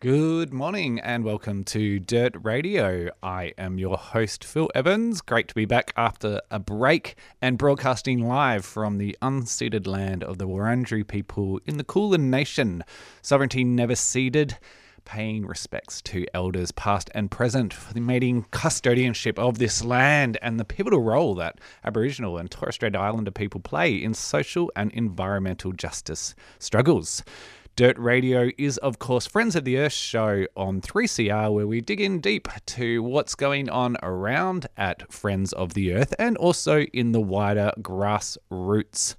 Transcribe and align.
Good 0.00 0.50
morning 0.50 0.98
and 0.98 1.24
welcome 1.24 1.62
to 1.64 1.98
Dirt 2.00 2.34
Radio. 2.42 3.10
I 3.22 3.52
am 3.58 3.76
your 3.76 3.98
host, 3.98 4.44
Phil 4.44 4.70
Evans. 4.74 5.20
Great 5.20 5.48
to 5.48 5.54
be 5.54 5.66
back 5.66 5.92
after 5.94 6.40
a 6.50 6.58
break 6.58 7.16
and 7.42 7.58
broadcasting 7.58 8.26
live 8.26 8.64
from 8.64 8.96
the 8.96 9.14
unceded 9.20 9.86
land 9.86 10.24
of 10.24 10.38
the 10.38 10.48
Wurundjeri 10.48 11.06
people 11.06 11.60
in 11.66 11.76
the 11.76 11.84
Kulin 11.84 12.30
Nation. 12.30 12.82
Sovereignty 13.20 13.62
never 13.62 13.94
ceded, 13.94 14.56
paying 15.04 15.44
respects 15.44 16.00
to 16.00 16.24
elders 16.32 16.72
past 16.72 17.10
and 17.14 17.30
present 17.30 17.74
for 17.74 17.92
the 17.92 18.00
mating 18.00 18.44
custodianship 18.52 19.38
of 19.38 19.58
this 19.58 19.84
land 19.84 20.38
and 20.40 20.58
the 20.58 20.64
pivotal 20.64 21.02
role 21.02 21.34
that 21.34 21.58
Aboriginal 21.84 22.38
and 22.38 22.50
Torres 22.50 22.76
Strait 22.76 22.96
Islander 22.96 23.32
people 23.32 23.60
play 23.60 23.94
in 23.94 24.14
social 24.14 24.72
and 24.74 24.90
environmental 24.92 25.72
justice 25.72 26.34
struggles. 26.58 27.22
Dirt 27.76 27.98
Radio 27.98 28.50
is, 28.58 28.76
of 28.78 28.98
course, 28.98 29.26
Friends 29.26 29.56
of 29.56 29.64
the 29.64 29.78
Earth 29.78 29.92
show 29.92 30.46
on 30.56 30.80
3CR, 30.80 31.52
where 31.52 31.66
we 31.66 31.80
dig 31.80 32.00
in 32.00 32.20
deep 32.20 32.48
to 32.66 33.02
what's 33.02 33.34
going 33.34 33.70
on 33.70 33.96
around 34.02 34.66
at 34.76 35.10
Friends 35.10 35.52
of 35.54 35.74
the 35.74 35.94
Earth 35.94 36.14
and 36.18 36.36
also 36.36 36.80
in 36.80 37.12
the 37.12 37.20
wider 37.20 37.72
grassroots 37.80 39.14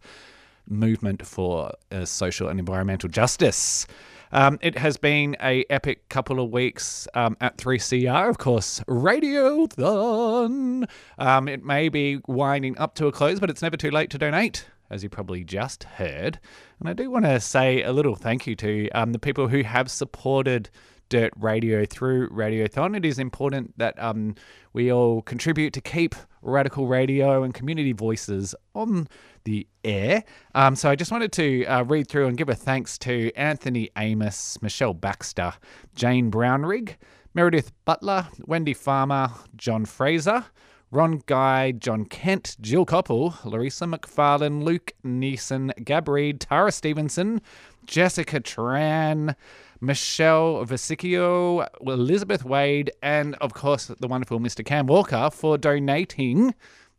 movement 0.68 1.26
for 1.26 1.72
uh, 1.92 2.06
social 2.06 2.48
and 2.48 2.60
environmental 2.60 3.10
justice. 3.10 3.88
Um, 4.32 4.60
it 4.62 4.78
has 4.78 4.96
been 4.96 5.36
a 5.42 5.66
epic 5.70 6.08
couple 6.10 6.40
of 6.40 6.52
weeks 6.52 7.08
um, 7.16 7.36
at 7.42 7.58
3CR, 7.58 8.30
of 8.30 8.38
course, 8.38 8.80
Radiothon. 8.88 10.88
Um, 11.18 11.48
it 11.48 11.66
may 11.66 11.90
be 11.90 12.22
winding 12.28 12.78
up 12.78 12.96
to 12.96 13.08
a 13.08 13.12
close, 13.12 13.40
but 13.40 13.50
it's 13.50 13.62
never 13.62 13.76
too 13.76 13.92
late 13.92 14.10
to 14.12 14.18
donate, 14.18 14.66
as 14.92 15.02
you 15.02 15.10
probably 15.10 15.44
just 15.44 15.86
heard. 15.86 16.40
And 16.80 16.90
I 16.90 16.94
do 16.94 17.10
want 17.10 17.26
to 17.26 17.40
say 17.40 17.82
a 17.82 17.92
little 17.92 18.16
thank 18.16 18.46
you 18.46 18.56
to 18.58 18.90
um, 18.90 19.14
the 19.14 19.20
people 19.20 19.48
who 19.48 19.64
have 19.64 19.90
supported 19.90 20.70
Dirt 21.10 21.34
Radio 21.38 21.86
through 21.86 22.30
Radiothon. 22.30 22.96
It 22.96 23.04
is 23.04 23.20
important 23.20 23.78
that 23.78 24.02
um, 24.02 24.36
we 24.74 24.92
all 24.92 25.22
contribute 25.22 25.74
to 25.74 25.82
keep 25.82 26.16
radical 26.42 26.88
radio 26.88 27.44
and 27.44 27.54
community 27.54 27.92
voices 27.92 28.56
on 28.74 29.08
the 29.44 29.68
air. 29.84 30.24
Um, 30.56 30.76
so 30.76 30.90
I 30.90 30.96
just 30.96 31.12
wanted 31.12 31.32
to 31.34 31.66
uh, 31.66 31.84
read 31.84 32.08
through 32.08 32.28
and 32.28 32.38
give 32.38 32.48
a 32.48 32.56
thanks 32.56 32.98
to 33.00 33.32
Anthony 33.36 33.90
Amos, 33.98 34.62
Michelle 34.62 34.94
Baxter, 34.94 35.54
Jane 35.96 36.32
Brownrigg, 36.32 36.96
Meredith 37.34 37.72
Butler, 37.86 38.28
Wendy 38.46 38.74
Farmer, 38.74 39.32
John 39.56 39.86
Fraser. 39.86 40.46
Ron 40.92 41.22
Guy, 41.26 41.72
John 41.72 42.04
Kent, 42.04 42.58
Jill 42.60 42.86
Koppel, 42.86 43.44
Larissa 43.46 43.86
McFarlane, 43.86 44.62
Luke 44.62 44.92
Neeson, 45.06 45.72
Gab 45.86 46.06
Tara 46.40 46.72
Stevenson, 46.72 47.42
Jessica 47.86 48.42
Tran, 48.42 49.36
Michelle 49.80 50.66
Vesicchio, 50.66 51.66
Elizabeth 51.82 52.44
Wade, 52.44 52.92
and 53.02 53.36
of 53.36 53.54
course 53.54 53.88
the 53.88 54.08
wonderful 54.08 54.40
Mr. 54.40 54.66
Cam 54.66 54.86
Walker 54.86 55.30
for 55.32 55.58
donating 55.58 56.54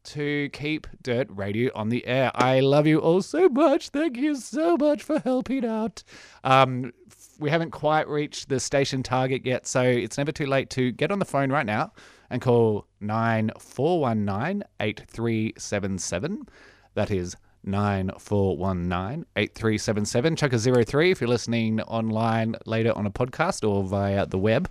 to 0.04 0.48
keep 0.52 0.86
Dirt 1.02 1.28
Radio 1.30 1.70
on 1.74 1.88
the 1.88 2.06
air. 2.06 2.32
I 2.34 2.60
love 2.60 2.86
you 2.86 2.98
all 2.98 3.22
so 3.22 3.48
much. 3.48 3.90
Thank 3.90 4.16
you 4.16 4.34
so 4.36 4.76
much 4.76 5.02
for 5.02 5.20
helping 5.20 5.64
out. 5.64 6.02
Um, 6.42 6.92
we 7.38 7.50
haven't 7.50 7.70
quite 7.70 8.08
reached 8.08 8.48
the 8.48 8.60
station 8.60 9.02
target 9.02 9.44
yet, 9.44 9.66
so 9.66 9.82
it's 9.82 10.18
never 10.18 10.32
too 10.32 10.46
late 10.46 10.70
to 10.70 10.92
get 10.92 11.10
on 11.10 11.18
the 11.18 11.24
phone 11.24 11.50
right 11.50 11.66
now 11.66 11.92
and 12.30 12.40
call 12.40 12.86
9419 13.00 14.64
8377. 14.80 16.48
That 16.94 17.10
is 17.10 17.36
9419 17.64 19.26
8377. 19.36 20.36
Chuck 20.36 20.52
a 20.52 20.84
03 20.84 21.10
if 21.10 21.20
you're 21.20 21.28
listening 21.28 21.80
online 21.82 22.56
later 22.66 22.92
on 22.96 23.06
a 23.06 23.10
podcast 23.10 23.68
or 23.68 23.84
via 23.84 24.26
the 24.26 24.38
web. 24.38 24.70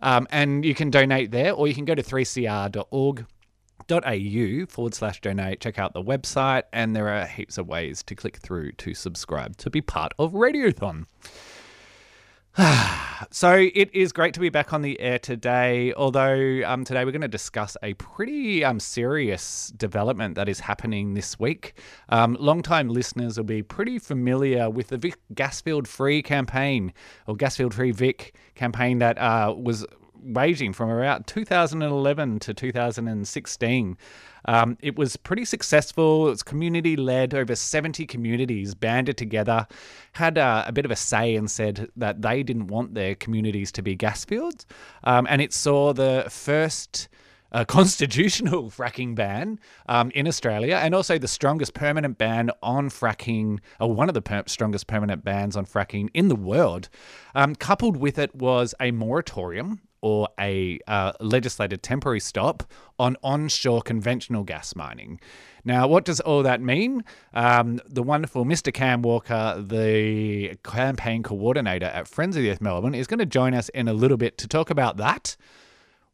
Um, 0.00 0.26
and 0.30 0.64
you 0.64 0.74
can 0.74 0.90
donate 0.90 1.30
there, 1.30 1.52
or 1.52 1.66
you 1.66 1.74
can 1.74 1.84
go 1.84 1.94
to 1.94 2.02
3cr.org 2.02 3.26
au 3.90 4.66
forward 4.66 4.94
slash 4.94 5.20
donate. 5.20 5.60
Check 5.60 5.78
out 5.78 5.94
the 5.94 6.02
website, 6.02 6.64
and 6.72 6.94
there 6.94 7.08
are 7.08 7.26
heaps 7.26 7.58
of 7.58 7.66
ways 7.66 8.02
to 8.04 8.14
click 8.14 8.36
through 8.36 8.72
to 8.72 8.94
subscribe 8.94 9.56
to 9.58 9.70
be 9.70 9.80
part 9.80 10.12
of 10.18 10.32
Radiothon. 10.32 11.06
so 13.30 13.52
it 13.52 13.88
is 13.94 14.12
great 14.12 14.34
to 14.34 14.40
be 14.40 14.48
back 14.48 14.72
on 14.72 14.82
the 14.82 14.98
air 15.00 15.18
today. 15.18 15.92
Although 15.94 16.62
um, 16.66 16.84
today 16.84 17.04
we're 17.04 17.12
going 17.12 17.20
to 17.20 17.28
discuss 17.28 17.76
a 17.84 17.94
pretty 17.94 18.64
um, 18.64 18.80
serious 18.80 19.72
development 19.76 20.34
that 20.34 20.48
is 20.48 20.58
happening 20.58 21.14
this 21.14 21.38
week. 21.38 21.74
Um, 22.08 22.36
long-time 22.40 22.88
listeners 22.88 23.36
will 23.36 23.44
be 23.44 23.62
pretty 23.62 24.00
familiar 24.00 24.68
with 24.68 24.88
the 24.88 24.98
Vic 24.98 25.18
Gasfield 25.34 25.86
Free 25.86 26.20
campaign 26.20 26.92
or 27.28 27.36
Gasfield 27.36 27.74
Free 27.74 27.92
Vic 27.92 28.34
campaign 28.56 28.98
that 28.98 29.18
uh, 29.18 29.54
was 29.56 29.86
waging 30.20 30.72
from 30.72 30.90
around 30.90 31.28
2011 31.28 32.40
to 32.40 32.54
2016. 32.54 33.96
Um, 34.48 34.78
it 34.80 34.96
was 34.96 35.16
pretty 35.16 35.44
successful. 35.44 36.26
It 36.26 36.30
was 36.30 36.42
community 36.42 36.96
led. 36.96 37.34
Over 37.34 37.54
70 37.54 38.06
communities 38.06 38.74
banded 38.74 39.18
together, 39.18 39.66
had 40.12 40.38
uh, 40.38 40.64
a 40.66 40.72
bit 40.72 40.86
of 40.86 40.90
a 40.90 40.96
say 40.96 41.36
and 41.36 41.50
said 41.50 41.90
that 41.96 42.22
they 42.22 42.42
didn't 42.42 42.68
want 42.68 42.94
their 42.94 43.14
communities 43.14 43.70
to 43.72 43.82
be 43.82 43.94
gas 43.94 44.24
fields. 44.24 44.64
Um, 45.04 45.26
and 45.28 45.42
it 45.42 45.52
saw 45.52 45.92
the 45.92 46.26
first. 46.28 47.08
Uh, 47.50 47.64
constitutional 47.68 48.64
fracking 48.70 49.14
ban 49.14 49.58
um, 49.88 50.10
in 50.10 50.28
Australia, 50.28 50.78
and 50.82 50.94
also 50.94 51.16
the 51.16 51.26
strongest 51.26 51.72
permanent 51.72 52.18
ban 52.18 52.50
on 52.62 52.90
fracking, 52.90 53.58
or 53.80 53.90
one 53.90 54.10
of 54.10 54.14
the 54.14 54.20
per- 54.20 54.42
strongest 54.46 54.86
permanent 54.86 55.24
bans 55.24 55.56
on 55.56 55.64
fracking 55.64 56.10
in 56.12 56.28
the 56.28 56.36
world. 56.36 56.90
Um, 57.34 57.54
coupled 57.54 57.96
with 57.96 58.18
it 58.18 58.34
was 58.34 58.74
a 58.78 58.90
moratorium 58.90 59.80
or 60.00 60.28
a 60.38 60.78
uh, 60.86 61.12
legislated 61.20 61.82
temporary 61.82 62.20
stop 62.20 62.62
on 62.98 63.16
onshore 63.22 63.82
conventional 63.82 64.44
gas 64.44 64.74
mining. 64.74 65.20
Now, 65.64 65.86
what 65.86 66.04
does 66.04 66.20
all 66.20 66.42
that 66.44 66.60
mean? 66.60 67.04
Um, 67.34 67.80
the 67.86 68.02
wonderful 68.02 68.44
Mr. 68.44 68.72
Cam 68.72 69.02
Walker, 69.02 69.62
the 69.64 70.56
campaign 70.64 71.22
coordinator 71.22 71.86
at 71.86 72.08
Friends 72.08 72.36
of 72.36 72.42
the 72.42 72.50
Earth 72.50 72.60
Melbourne, 72.60 72.94
is 72.94 73.06
going 73.06 73.18
to 73.18 73.26
join 73.26 73.54
us 73.54 73.68
in 73.70 73.88
a 73.88 73.92
little 73.92 74.16
bit 74.16 74.38
to 74.38 74.48
talk 74.48 74.70
about 74.70 74.96
that. 74.96 75.36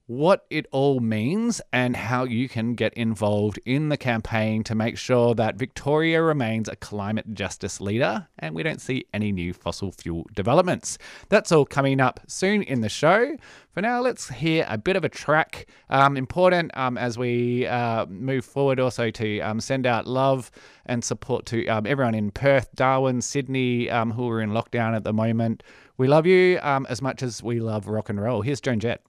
What 0.07 0.45
it 0.51 0.67
all 0.71 1.01
means 1.01 1.63
and 1.73 1.97
how 1.97 2.25
you 2.25 2.47
can 2.47 2.75
get 2.75 2.93
involved 2.93 3.59
in 3.65 3.89
the 3.89 3.97
campaign 3.97 4.63
to 4.65 4.75
make 4.75 4.99
sure 4.99 5.35
that 5.35 5.57
Victoria 5.57 6.23
remains 6.23 6.69
a 6.69 6.77
climate 6.77 7.33
justice 7.33 7.81
leader 7.81 8.29
and 8.39 8.55
we 8.55 8.63
don't 8.63 8.83
see 8.83 9.07
any 9.15 9.33
new 9.33 9.55
fossil 9.55 9.93
fuel 9.93 10.27
developments. 10.35 10.99
That's 11.31 11.51
all 11.53 11.65
coming 11.65 12.03
up 12.03 12.21
soon 12.27 12.63
in 12.63 12.83
the 12.83 12.91
show. 12.91 13.35
For 13.73 13.81
now, 13.81 14.03
let's 14.03 14.29
hear 14.29 14.67
a 14.69 14.77
bit 14.77 14.97
of 14.97 15.05
a 15.05 15.09
track. 15.09 15.69
Um, 15.89 16.19
important 16.19 16.77
um, 16.77 16.99
as 16.99 17.17
we 17.17 17.67
uh, 17.67 18.05
move 18.05 18.45
forward, 18.45 18.79
also 18.81 19.11
to 19.11 19.41
um, 19.41 19.59
send 19.59 19.87
out 19.87 20.07
love 20.07 20.51
and 20.85 21.03
support 21.03 21.47
to 21.47 21.67
um, 21.69 21.87
everyone 21.87 22.15
in 22.15 22.31
Perth, 22.31 22.69
Darwin, 22.75 23.23
Sydney, 23.23 23.89
um, 23.89 24.11
who 24.11 24.29
are 24.29 24.43
in 24.43 24.51
lockdown 24.51 24.95
at 24.95 25.05
the 25.05 25.15
moment. 25.15 25.63
We 25.97 26.09
love 26.09 26.27
you 26.27 26.59
um, 26.61 26.85
as 26.91 27.01
much 27.01 27.23
as 27.23 27.43
we 27.43 27.59
love 27.59 27.89
rock 27.89 28.11
and 28.11 28.21
roll. 28.21 28.43
Here's 28.43 28.61
Joan 28.61 28.81
Jett. 28.81 29.01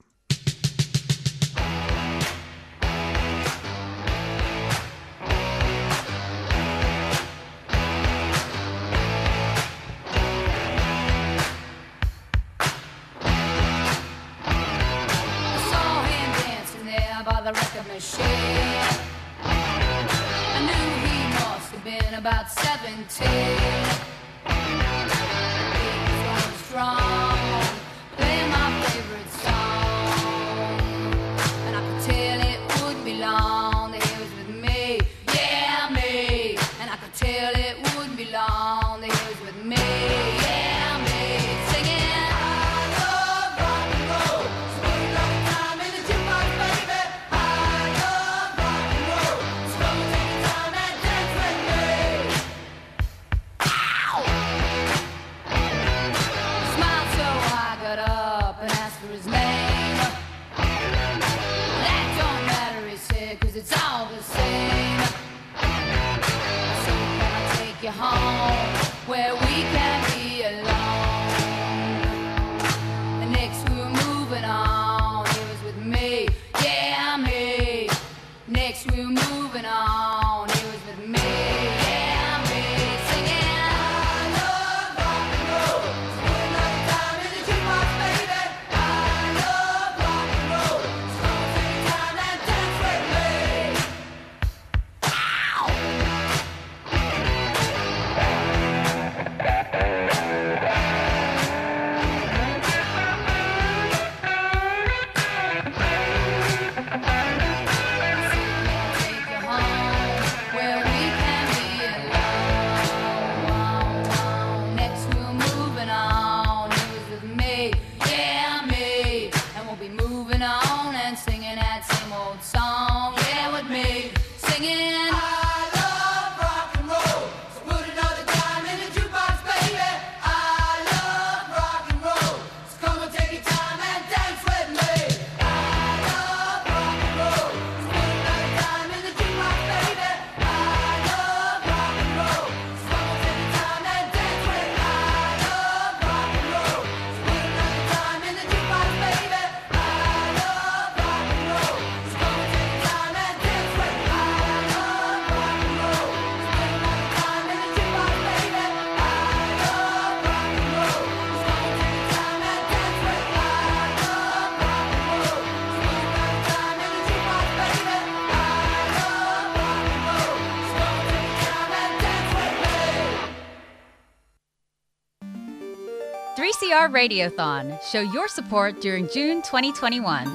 3CR 176.36 176.92
Radiothon. 176.92 177.82
Show 177.82 178.00
your 178.00 178.28
support 178.28 178.82
during 178.82 179.08
June 179.08 179.40
2021. 179.40 180.26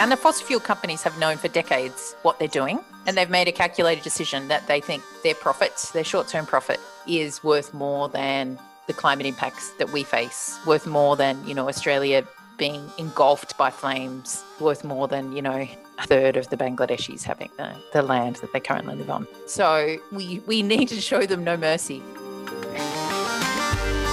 And 0.00 0.10
the 0.10 0.16
fossil 0.16 0.44
fuel 0.44 0.58
companies 0.58 1.00
have 1.04 1.16
known 1.16 1.36
for 1.36 1.46
decades 1.46 2.16
what 2.22 2.40
they're 2.40 2.48
doing, 2.48 2.80
and 3.06 3.16
they've 3.16 3.30
made 3.30 3.46
a 3.46 3.52
calculated 3.52 4.02
decision 4.02 4.48
that 4.48 4.66
they 4.66 4.80
think 4.80 5.04
their 5.22 5.36
profits, 5.36 5.92
their 5.92 6.02
short 6.02 6.26
term 6.26 6.44
profit, 6.44 6.80
is 7.06 7.44
worth 7.44 7.72
more 7.72 8.08
than 8.08 8.58
the 8.88 8.92
climate 8.92 9.26
impacts 9.26 9.70
that 9.78 9.92
we 9.92 10.02
face, 10.02 10.58
worth 10.66 10.88
more 10.88 11.14
than, 11.14 11.46
you 11.46 11.54
know, 11.54 11.68
Australia 11.68 12.26
being 12.56 12.90
engulfed 12.98 13.56
by 13.56 13.70
flames, 13.70 14.42
worth 14.58 14.82
more 14.82 15.06
than, 15.06 15.36
you 15.36 15.40
know, 15.40 15.68
a 16.00 16.06
third 16.08 16.36
of 16.36 16.50
the 16.50 16.56
Bangladeshis 16.56 17.22
having 17.22 17.50
the, 17.58 17.76
the 17.92 18.02
land 18.02 18.36
that 18.36 18.52
they 18.52 18.58
currently 18.58 18.96
live 18.96 19.08
on. 19.08 19.28
So 19.46 19.98
we, 20.10 20.40
we 20.48 20.64
need 20.64 20.88
to 20.88 21.00
show 21.00 21.26
them 21.26 21.44
no 21.44 21.56
mercy. 21.56 22.02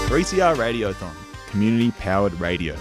3CR 0.05 0.55
Radiothon, 0.55 1.11
community 1.49 1.89
powered 1.97 2.39
radio. 2.39 2.75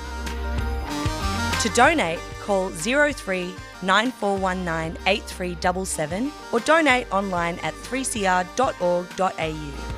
To 1.63 1.71
donate, 1.75 2.19
call 2.43 2.69
03 2.69 3.55
9419 3.83 4.99
8377 5.07 6.31
or 6.53 6.61
donate 6.61 7.11
online 7.11 7.59
at 7.61 7.73
3cr.org.au. 7.73 9.94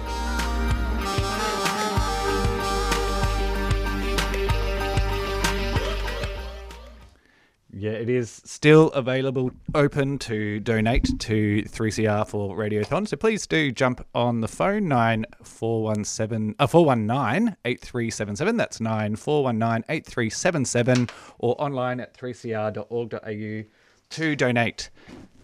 Yeah, 7.79 7.91
it 7.91 8.09
is 8.09 8.41
still 8.47 8.89
available, 8.93 9.51
open 9.75 10.19
to 10.21 10.61
donate 10.61 11.11
to 11.19 11.63
3CR 11.65 12.27
for 12.27 12.57
Radiothon. 12.57 13.07
So 13.07 13.19
please 13.19 13.47
do 13.47 13.71
jump 13.71 14.07
on 14.15 14.41
the 14.41 14.49
phone, 14.49 14.89
9417, 14.89 16.55
uh, 16.59 16.67
419 16.67 17.55
8377. 17.67 18.57
That's 18.57 18.81
9419 18.81 19.85
8377 19.91 21.11
or 21.39 21.55
online 21.61 22.01
at 22.01 22.17
3cr.org.au 22.17 23.69
to 24.09 24.37
donate 24.37 24.89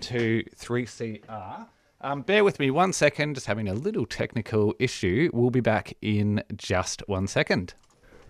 to 0.00 0.42
3CR. 0.56 1.66
Um, 2.00 2.22
bear 2.22 2.44
with 2.44 2.58
me 2.58 2.70
one 2.70 2.94
second, 2.94 3.34
just 3.34 3.46
having 3.46 3.68
a 3.68 3.74
little 3.74 4.06
technical 4.06 4.74
issue. 4.78 5.28
We'll 5.34 5.50
be 5.50 5.60
back 5.60 5.92
in 6.00 6.42
just 6.56 7.06
one 7.06 7.26
second. 7.26 7.74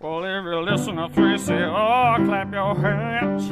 Well, 0.03 0.25
if 0.25 0.45
you 0.45 0.61
listen 0.63 0.97
to 0.97 1.09
3CR, 1.11 2.27
clap 2.27 2.53
your 2.53 2.75
hands. 2.75 3.45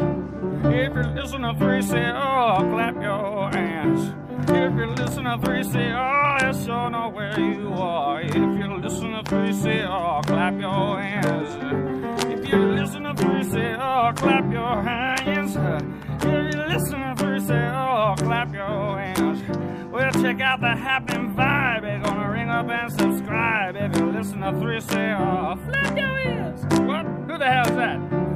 If 0.64 0.96
you 0.96 1.12
listen 1.14 1.42
to 1.42 1.54
3CR, 1.54 2.70
clap 2.72 2.94
your 3.00 3.50
hands. 3.52 4.12
If 4.50 4.74
you 4.74 4.86
listen 4.86 5.24
to 5.26 5.38
3CR, 5.38 6.42
yes, 6.42 6.68
I 6.68 6.88
know 6.88 7.08
where 7.10 7.38
you 7.38 7.68
are. 7.74 8.20
If 8.22 8.34
you 8.34 8.74
listen 8.78 9.12
to 9.12 9.22
3CR, 9.22 10.26
clap 10.26 10.60
your 10.60 11.00
hands. 11.00 12.24
If 12.24 12.48
you 12.48 12.58
listen 12.72 13.04
to 13.04 13.14
3CR, 13.14 14.16
clap 14.16 14.52
your 14.52 14.82
hands. 14.82 15.54
If 15.54 16.54
you 16.54 16.62
listen 16.64 16.98
to 16.98 17.14
3CR, 17.14 18.16
clap 18.18 18.52
your 18.52 18.98
hands. 18.98 19.69
Well, 19.90 20.12
check 20.12 20.40
out 20.40 20.60
the 20.60 20.68
happening 20.68 21.34
vibe. 21.34 21.82
They're 21.82 21.98
gonna 21.98 22.30
ring 22.30 22.48
up 22.48 22.68
and 22.68 22.92
subscribe. 22.92 23.74
If 23.76 23.96
you 23.96 24.12
listen 24.12 24.40
to 24.40 24.52
3CR, 24.52 25.56
flap 25.64 25.98
your 25.98 26.18
ears. 26.20 26.60
What? 26.86 27.06
Who 27.26 27.38
the 27.38 27.46
hell 27.46 27.66
is 27.66 27.74
that? 27.74 28.29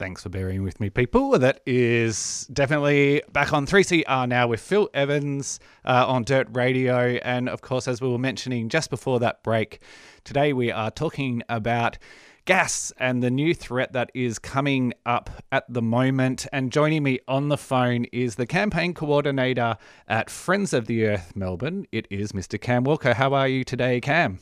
Thanks 0.00 0.22
for 0.22 0.30
bearing 0.30 0.62
with 0.62 0.80
me, 0.80 0.88
people. 0.88 1.38
That 1.38 1.60
is 1.66 2.48
definitely 2.50 3.20
back 3.34 3.52
on 3.52 3.66
3CR 3.66 4.26
now 4.26 4.46
with 4.46 4.58
Phil 4.58 4.88
Evans 4.94 5.60
uh, 5.84 6.06
on 6.08 6.24
Dirt 6.24 6.48
Radio. 6.52 7.18
And 7.22 7.50
of 7.50 7.60
course, 7.60 7.86
as 7.86 8.00
we 8.00 8.08
were 8.08 8.16
mentioning 8.16 8.70
just 8.70 8.88
before 8.88 9.20
that 9.20 9.42
break, 9.42 9.82
today 10.24 10.54
we 10.54 10.72
are 10.72 10.90
talking 10.90 11.42
about 11.50 11.98
gas 12.46 12.94
and 12.96 13.22
the 13.22 13.30
new 13.30 13.52
threat 13.52 13.92
that 13.92 14.10
is 14.14 14.38
coming 14.38 14.94
up 15.04 15.28
at 15.52 15.70
the 15.70 15.82
moment. 15.82 16.46
And 16.50 16.72
joining 16.72 17.02
me 17.02 17.18
on 17.28 17.50
the 17.50 17.58
phone 17.58 18.06
is 18.06 18.36
the 18.36 18.46
campaign 18.46 18.94
coordinator 18.94 19.76
at 20.08 20.30
Friends 20.30 20.72
of 20.72 20.86
the 20.86 21.04
Earth 21.04 21.36
Melbourne. 21.36 21.86
It 21.92 22.06
is 22.08 22.32
Mr. 22.32 22.58
Cam 22.58 22.84
Walker. 22.84 23.12
How 23.12 23.34
are 23.34 23.48
you 23.48 23.64
today, 23.64 24.00
Cam? 24.00 24.38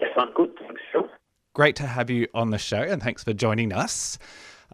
Yes, 0.00 0.12
I'm 0.16 0.32
good, 0.32 0.52
thanks, 0.58 0.80
Phil. 0.90 1.06
Great 1.52 1.76
to 1.76 1.86
have 1.86 2.08
you 2.08 2.28
on 2.32 2.48
the 2.48 2.56
show, 2.56 2.80
and 2.80 3.02
thanks 3.02 3.22
for 3.22 3.34
joining 3.34 3.74
us. 3.74 4.18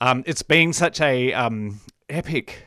Um, 0.01 0.23
it's 0.27 0.43
been 0.43 0.73
such 0.73 1.01
a 1.01 1.33
um, 1.33 1.81
epic, 2.09 2.67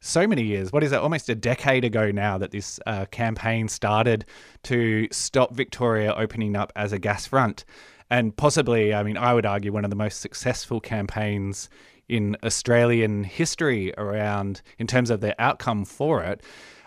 so 0.00 0.26
many 0.26 0.42
years. 0.42 0.72
What 0.72 0.84
is 0.84 0.92
it? 0.92 0.96
Almost 0.96 1.28
a 1.28 1.34
decade 1.34 1.84
ago 1.84 2.10
now 2.10 2.38
that 2.38 2.52
this 2.52 2.78
uh, 2.86 3.06
campaign 3.06 3.68
started 3.68 4.24
to 4.64 5.08
stop 5.10 5.54
Victoria 5.54 6.14
opening 6.14 6.56
up 6.56 6.72
as 6.76 6.92
a 6.92 6.98
gas 6.98 7.26
front, 7.26 7.64
and 8.10 8.36
possibly, 8.36 8.94
I 8.94 9.02
mean, 9.02 9.16
I 9.16 9.34
would 9.34 9.46
argue 9.46 9.72
one 9.72 9.84
of 9.84 9.90
the 9.90 9.96
most 9.96 10.20
successful 10.20 10.80
campaigns 10.80 11.68
in 12.08 12.36
Australian 12.44 13.24
history 13.24 13.92
around 13.96 14.60
in 14.78 14.86
terms 14.86 15.08
of 15.10 15.20
the 15.20 15.40
outcome 15.42 15.84
for 15.84 16.22
it. 16.22 16.42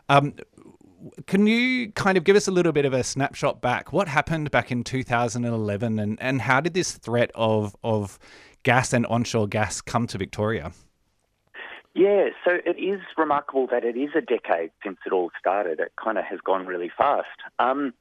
Um, 0.08 0.36
can 1.27 1.48
you 1.48 1.91
kind 1.91 2.17
of 2.17 2.24
give 2.24 2.36
us 2.36 2.48
a 2.48 2.51
little 2.51 2.72
bit 2.72 2.86
of 2.86 2.94
a 2.94 3.03
snapshot 3.03 3.62
back? 3.62 3.91
What 3.91 4.08
happened 4.08 4.51
back 4.51 4.72
in 4.72 4.84
2011, 4.84 6.00
and, 6.00 6.22
and 6.22 6.41
how 6.41 6.62
did 6.62 6.74
this 6.74 6.94
threat 6.94 7.32
of 7.36 7.75
of 7.84 8.20
gas 8.66 8.92
and 8.92 9.06
onshore 9.06 9.48
gas 9.48 9.80
come 9.80 10.08
to 10.08 10.18
Victoria? 10.18 10.74
Yeah, 11.94 12.30
so 12.44 12.58
it 12.66 12.78
is 12.78 13.00
remarkable 13.18 13.68
that 13.72 13.86
it 13.86 13.96
is 13.96 14.10
a 14.18 14.22
decade 14.22 14.72
since 14.84 14.98
it 15.06 15.14
all 15.14 15.32
started. 15.40 15.80
It 15.80 15.94
kind 16.04 16.18
of 16.18 16.26
has 16.26 16.40
gone 16.44 16.66
really 16.66 16.92
fast. 16.98 17.28
Um, 17.58 17.94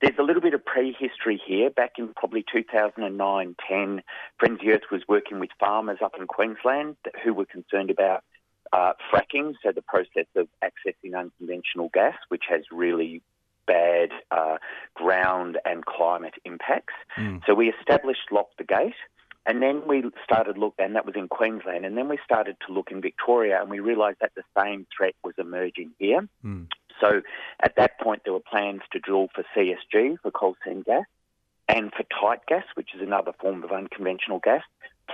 there's 0.00 0.18
a 0.18 0.22
little 0.22 0.42
bit 0.42 0.52
of 0.52 0.64
prehistory 0.64 1.40
here. 1.46 1.70
Back 1.70 1.92
in 1.98 2.08
probably 2.14 2.44
2009 2.52 3.56
10, 3.68 4.02
Friends 4.38 4.60
of 4.60 4.68
Earth 4.68 4.90
was 4.90 5.02
working 5.06 5.38
with 5.38 5.50
farmers 5.60 5.98
up 6.04 6.14
in 6.18 6.26
Queensland 6.26 6.96
who 7.22 7.32
were 7.32 7.46
concerned 7.46 7.90
about 7.90 8.24
uh, 8.72 8.94
fracking, 9.12 9.54
so 9.62 9.70
the 9.72 9.82
process 9.82 10.26
of 10.34 10.48
accessing 10.64 11.16
unconventional 11.16 11.88
gas, 11.94 12.16
which 12.28 12.44
has 12.48 12.62
really 12.72 13.22
bad 13.66 14.10
uh, 14.30 14.56
ground 14.94 15.58
and 15.64 15.84
climate 15.86 16.34
impacts. 16.44 16.94
Mm. 17.16 17.42
So 17.46 17.54
we 17.54 17.68
established 17.68 18.32
Lock 18.32 18.48
the 18.58 18.64
Gate. 18.64 18.94
And 19.46 19.62
then 19.62 19.82
we 19.86 20.02
started 20.24 20.58
look, 20.58 20.74
and 20.78 20.96
that 20.96 21.06
was 21.06 21.14
in 21.14 21.28
Queensland. 21.28 21.86
And 21.86 21.96
then 21.96 22.08
we 22.08 22.18
started 22.24 22.56
to 22.66 22.72
look 22.72 22.90
in 22.90 23.00
Victoria, 23.00 23.60
and 23.60 23.70
we 23.70 23.78
realised 23.78 24.18
that 24.20 24.32
the 24.34 24.42
same 24.60 24.86
threat 24.94 25.14
was 25.22 25.34
emerging 25.38 25.92
here. 25.98 26.28
Mm. 26.44 26.66
So 27.00 27.22
at 27.62 27.76
that 27.76 28.00
point, 28.00 28.22
there 28.24 28.32
were 28.32 28.40
plans 28.40 28.82
to 28.92 28.98
drill 28.98 29.28
for 29.34 29.44
CSG, 29.54 30.18
for 30.20 30.30
coal 30.32 30.56
seam 30.64 30.82
gas, 30.82 31.04
and 31.68 31.92
for 31.92 32.04
tight 32.20 32.44
gas, 32.46 32.64
which 32.74 32.90
is 32.94 33.00
another 33.00 33.32
form 33.40 33.62
of 33.62 33.70
unconventional 33.70 34.40
gas, 34.40 34.62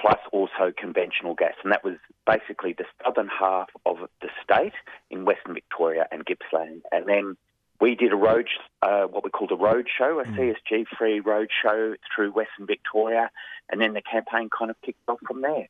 plus 0.01 0.19
also 0.33 0.73
conventional 0.77 1.35
gas. 1.35 1.55
And 1.63 1.73
that 1.73 1.85
was 1.85 1.97
basically 2.27 2.73
the 2.73 2.85
southern 3.05 3.29
half 3.29 3.69
of 3.85 3.99
the 4.23 4.29
state 4.43 4.75
in 5.11 5.25
Western 5.25 5.55
Victoria 5.55 6.07
and 6.11 6.25
Gippsland. 6.25 6.83
And 6.91 7.07
then 7.07 7.37
we 7.83 7.97
did 7.97 8.13
a 8.13 8.17
road, 8.17 8.47
uh, 8.81 9.07
what 9.07 9.25
we 9.25 9.31
called 9.31 9.51
a 9.51 9.57
road 9.57 9.89
show, 9.99 10.21
a 10.21 10.25
CSG 10.25 10.87
free 10.97 11.19
road 11.19 11.49
show 11.65 11.97
through 12.15 12.31
Western 12.31 12.65
Victoria. 12.65 13.29
And 13.69 13.81
then 13.81 13.93
the 13.93 14.03
campaign 14.03 14.49
kind 14.57 14.71
of 14.71 14.77
kicked 14.83 15.01
off 15.09 15.19
from 15.27 15.43
there. 15.43 15.69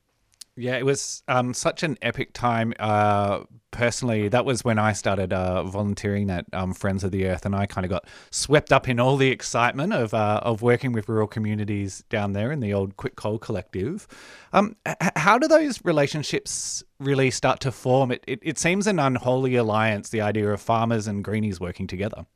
Yeah, 0.55 0.77
it 0.77 0.85
was 0.85 1.23
um, 1.29 1.55
such 1.55 1.83
an 1.83 1.97
epic 2.03 2.35
time. 2.35 2.75
Uh, 2.79 3.45
personally, 3.71 4.29
that 4.29 4.45
was 4.45 4.63
when 4.63 4.79
I 4.79 4.93
started 4.93 5.33
uh, 5.33 5.63
volunteering 5.63 6.29
at 6.29 6.45
um, 6.53 6.75
Friends 6.75 7.05
of 7.05 7.11
the 7.11 7.27
Earth, 7.27 7.47
and 7.47 7.57
I 7.57 7.65
kind 7.65 7.87
of 7.87 7.91
got 7.91 8.07
swept 8.31 8.71
up 8.71 8.87
in 8.87 9.01
all 9.01 9.17
the 9.17 9.31
excitement 9.31 9.95
of 9.95 10.13
uh, 10.13 10.41
of 10.43 10.61
working 10.61 10.93
with 10.93 11.09
rural 11.09 11.27
communities 11.27 12.05
down 12.11 12.33
there 12.33 12.53
in 12.53 12.61
the 12.61 12.75
old 12.75 12.99
Quit 12.99 13.17
Coal 13.17 13.39
Collective. 13.39 14.07
Um, 14.53 14.77
h- 14.87 14.97
how 15.17 15.39
do 15.39 15.49
those 15.49 15.83
relationships 15.87 16.85
really 17.01 17.31
start 17.31 17.61
to 17.61 17.73
form? 17.73 18.13
It, 18.13 18.23
it 18.27 18.41
it 18.43 18.59
seems 18.59 18.87
an 18.87 18.99
unholy 18.99 19.57
alliance, 19.57 20.11
the 20.11 20.21
idea 20.21 20.51
of 20.51 20.61
farmers 20.61 21.07
and 21.07 21.25
greenies 21.25 21.61
working 21.61 21.87
together. 21.87 22.27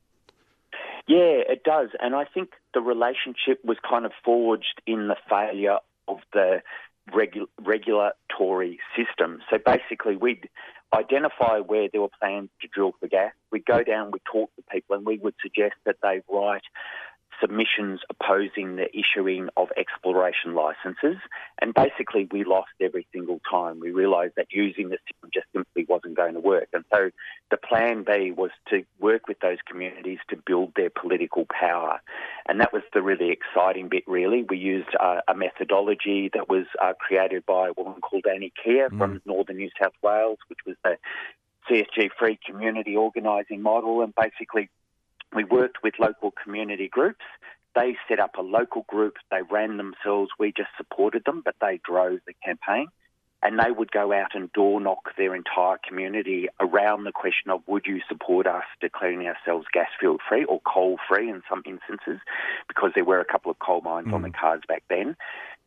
Yeah, 1.07 1.43
it 1.47 1.63
does. 1.63 1.89
And 2.01 2.15
I 2.15 2.25
think 2.25 2.49
the 2.73 2.81
relationship 2.81 3.63
was 3.63 3.77
kind 3.87 4.05
of 4.05 4.11
forged 4.25 4.81
in 4.87 5.07
the 5.07 5.15
failure 5.29 5.77
of 6.07 6.17
the 6.33 6.61
regu- 7.13 7.47
regulatory 7.59 8.79
system. 8.95 9.39
So 9.49 9.57
basically, 9.63 10.15
we'd 10.15 10.49
identify 10.93 11.59
where 11.59 11.89
there 11.91 12.01
were 12.01 12.09
plans 12.21 12.49
to 12.61 12.67
drill 12.67 12.93
for 12.99 13.07
gas. 13.07 13.33
We'd 13.51 13.65
go 13.65 13.83
down, 13.83 14.11
we'd 14.11 14.23
talk 14.31 14.55
to 14.55 14.63
people, 14.71 14.95
and 14.95 15.05
we 15.05 15.17
would 15.17 15.35
suggest 15.41 15.75
that 15.85 15.97
they 16.01 16.21
write 16.29 16.63
submissions 17.41 18.01
opposing 18.09 18.75
the 18.75 18.87
issuing 18.97 19.49
of 19.57 19.69
exploration 19.77 20.55
licenses. 20.55 21.17
And 21.61 21.73
basically, 21.73 22.27
we 22.31 22.43
lost 22.43 22.71
every 22.81 23.07
single 23.13 23.39
time. 23.49 23.79
We 23.79 23.91
realised 23.91 24.33
that 24.37 24.47
using 24.51 24.89
the 24.89 24.97
system 25.07 25.29
just 25.33 25.47
simply 25.53 25.85
wasn't 25.87 26.15
going 26.15 26.33
to 26.33 26.39
work. 26.39 26.69
And 26.73 26.83
so 26.93 27.11
the 27.51 27.57
plan 27.57 28.03
B 28.03 28.31
was 28.31 28.51
to 28.69 28.83
work 28.99 29.27
with 29.27 29.39
those 29.39 29.57
communities 29.67 30.19
to 30.29 30.35
build 30.35 30.73
their 30.75 30.89
political 30.89 31.45
power. 31.45 31.99
And 32.47 32.59
that 32.61 32.73
was 32.73 32.83
the 32.93 33.01
really 33.01 33.31
exciting 33.31 33.89
bit, 33.89 34.03
really. 34.07 34.43
We 34.43 34.57
used 34.57 34.89
uh, 34.99 35.21
a 35.27 35.35
methodology 35.35 36.29
that 36.33 36.49
was 36.49 36.65
uh, 36.81 36.93
created 36.99 37.45
by 37.45 37.69
a 37.69 37.73
woman 37.73 38.01
called 38.01 38.25
Annie 38.25 38.53
Kia 38.63 38.89
from 38.89 39.21
northern 39.25 39.57
New 39.57 39.69
South 39.81 39.93
Wales, 40.01 40.37
which 40.47 40.59
was 40.65 40.75
the 40.83 40.97
CSG 41.69 42.09
free 42.17 42.39
community 42.45 42.95
organising 42.95 43.61
model. 43.61 44.01
And 44.01 44.13
basically, 44.15 44.69
we 45.35 45.43
worked 45.43 45.77
with 45.83 45.95
local 45.99 46.31
community 46.43 46.87
groups. 46.87 47.25
They 47.75 47.95
set 48.07 48.19
up 48.19 48.35
a 48.37 48.41
local 48.41 48.85
group. 48.87 49.15
They 49.29 49.41
ran 49.49 49.77
themselves. 49.77 50.31
We 50.39 50.51
just 50.55 50.69
supported 50.77 51.23
them, 51.25 51.41
but 51.43 51.55
they 51.61 51.79
drove 51.83 52.19
the 52.25 52.33
campaign. 52.43 52.87
And 53.43 53.59
they 53.59 53.69
would 53.69 53.91
go 53.91 54.11
out 54.11 54.33
and 54.33 54.51
door 54.53 54.81
knock 54.81 55.15
their 55.15 55.35
entire 55.35 55.77
community 55.87 56.47
around 56.59 57.03
the 57.03 57.11
question 57.11 57.51
of 57.51 57.61
would 57.67 57.85
you 57.85 58.01
support 58.09 58.47
us 58.47 58.63
declaring 58.81 59.27
ourselves 59.27 59.67
gas 59.71 59.89
field 59.99 60.21
free 60.27 60.43
or 60.43 60.59
coal 60.61 60.97
free 61.07 61.29
in 61.29 61.43
some 61.47 61.61
instances, 61.67 62.19
because 62.67 62.91
there 62.95 63.05
were 63.05 63.19
a 63.19 63.25
couple 63.25 63.51
of 63.51 63.59
coal 63.59 63.81
mines 63.81 64.11
on 64.11 64.23
the 64.23 64.29
mm. 64.29 64.35
cards 64.35 64.63
back 64.67 64.83
then. 64.89 65.15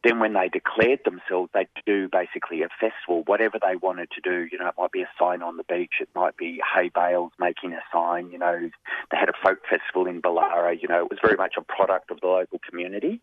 Then, 0.03 0.19
when 0.19 0.33
they 0.33 0.49
declared 0.49 1.01
themselves, 1.05 1.51
they'd 1.53 1.69
do 1.85 2.09
basically 2.11 2.63
a 2.63 2.69
festival, 2.81 3.23
whatever 3.27 3.59
they 3.61 3.77
wanted 3.77 4.11
to 4.13 4.21
do. 4.23 4.49
You 4.51 4.59
know, 4.59 4.69
it 4.69 4.75
might 4.79 4.93
be 4.93 5.03
a 5.03 5.11
sign 5.19 5.43
on 5.43 5.57
the 5.57 5.65
beach, 5.65 5.95
it 6.01 6.09
might 6.15 6.37
be 6.37 6.61
hay 6.75 6.91
bales 6.95 7.33
making 7.39 7.73
a 7.75 7.83
sign. 7.93 8.31
You 8.31 8.39
know, 8.39 8.71
they 9.11 9.17
had 9.17 9.29
a 9.29 9.35
folk 9.45 9.59
festival 9.69 10.07
in 10.07 10.23
Ballara. 10.23 10.81
You 10.81 10.89
know, 10.89 11.05
it 11.05 11.11
was 11.11 11.19
very 11.23 11.37
much 11.37 11.55
a 11.59 11.63
product 11.63 12.11
of 12.11 12.21
the 12.21 12.27
local 12.27 12.61
community. 12.69 13.21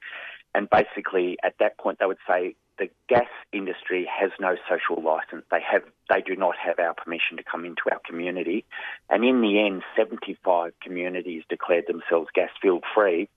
And 0.54 0.70
basically, 0.70 1.38
at 1.44 1.56
that 1.60 1.78
point, 1.78 2.00
they 2.00 2.06
would 2.06 2.18
say 2.28 2.56
the 2.78 2.90
gas 3.10 3.30
industry 3.52 4.08
has 4.08 4.32
no 4.40 4.56
social 4.70 5.02
license. 5.02 5.46
They 5.50 5.62
have, 5.62 5.84
they 6.10 6.22
do 6.22 6.36
not 6.36 6.56
have 6.58 6.80
our 6.80 6.94
permission 6.94 7.38
to 7.38 7.44
come 7.44 7.66
into 7.66 7.82
our 7.92 8.00
community. 8.08 8.66
And 9.10 9.26
in 9.26 9.42
the 9.42 9.66
end, 9.66 9.84
75 9.96 10.74
communities 10.82 11.44
declared 11.50 11.86
themselves 11.88 12.30
gas 12.34 12.50
field 12.62 12.84
free 12.94 13.30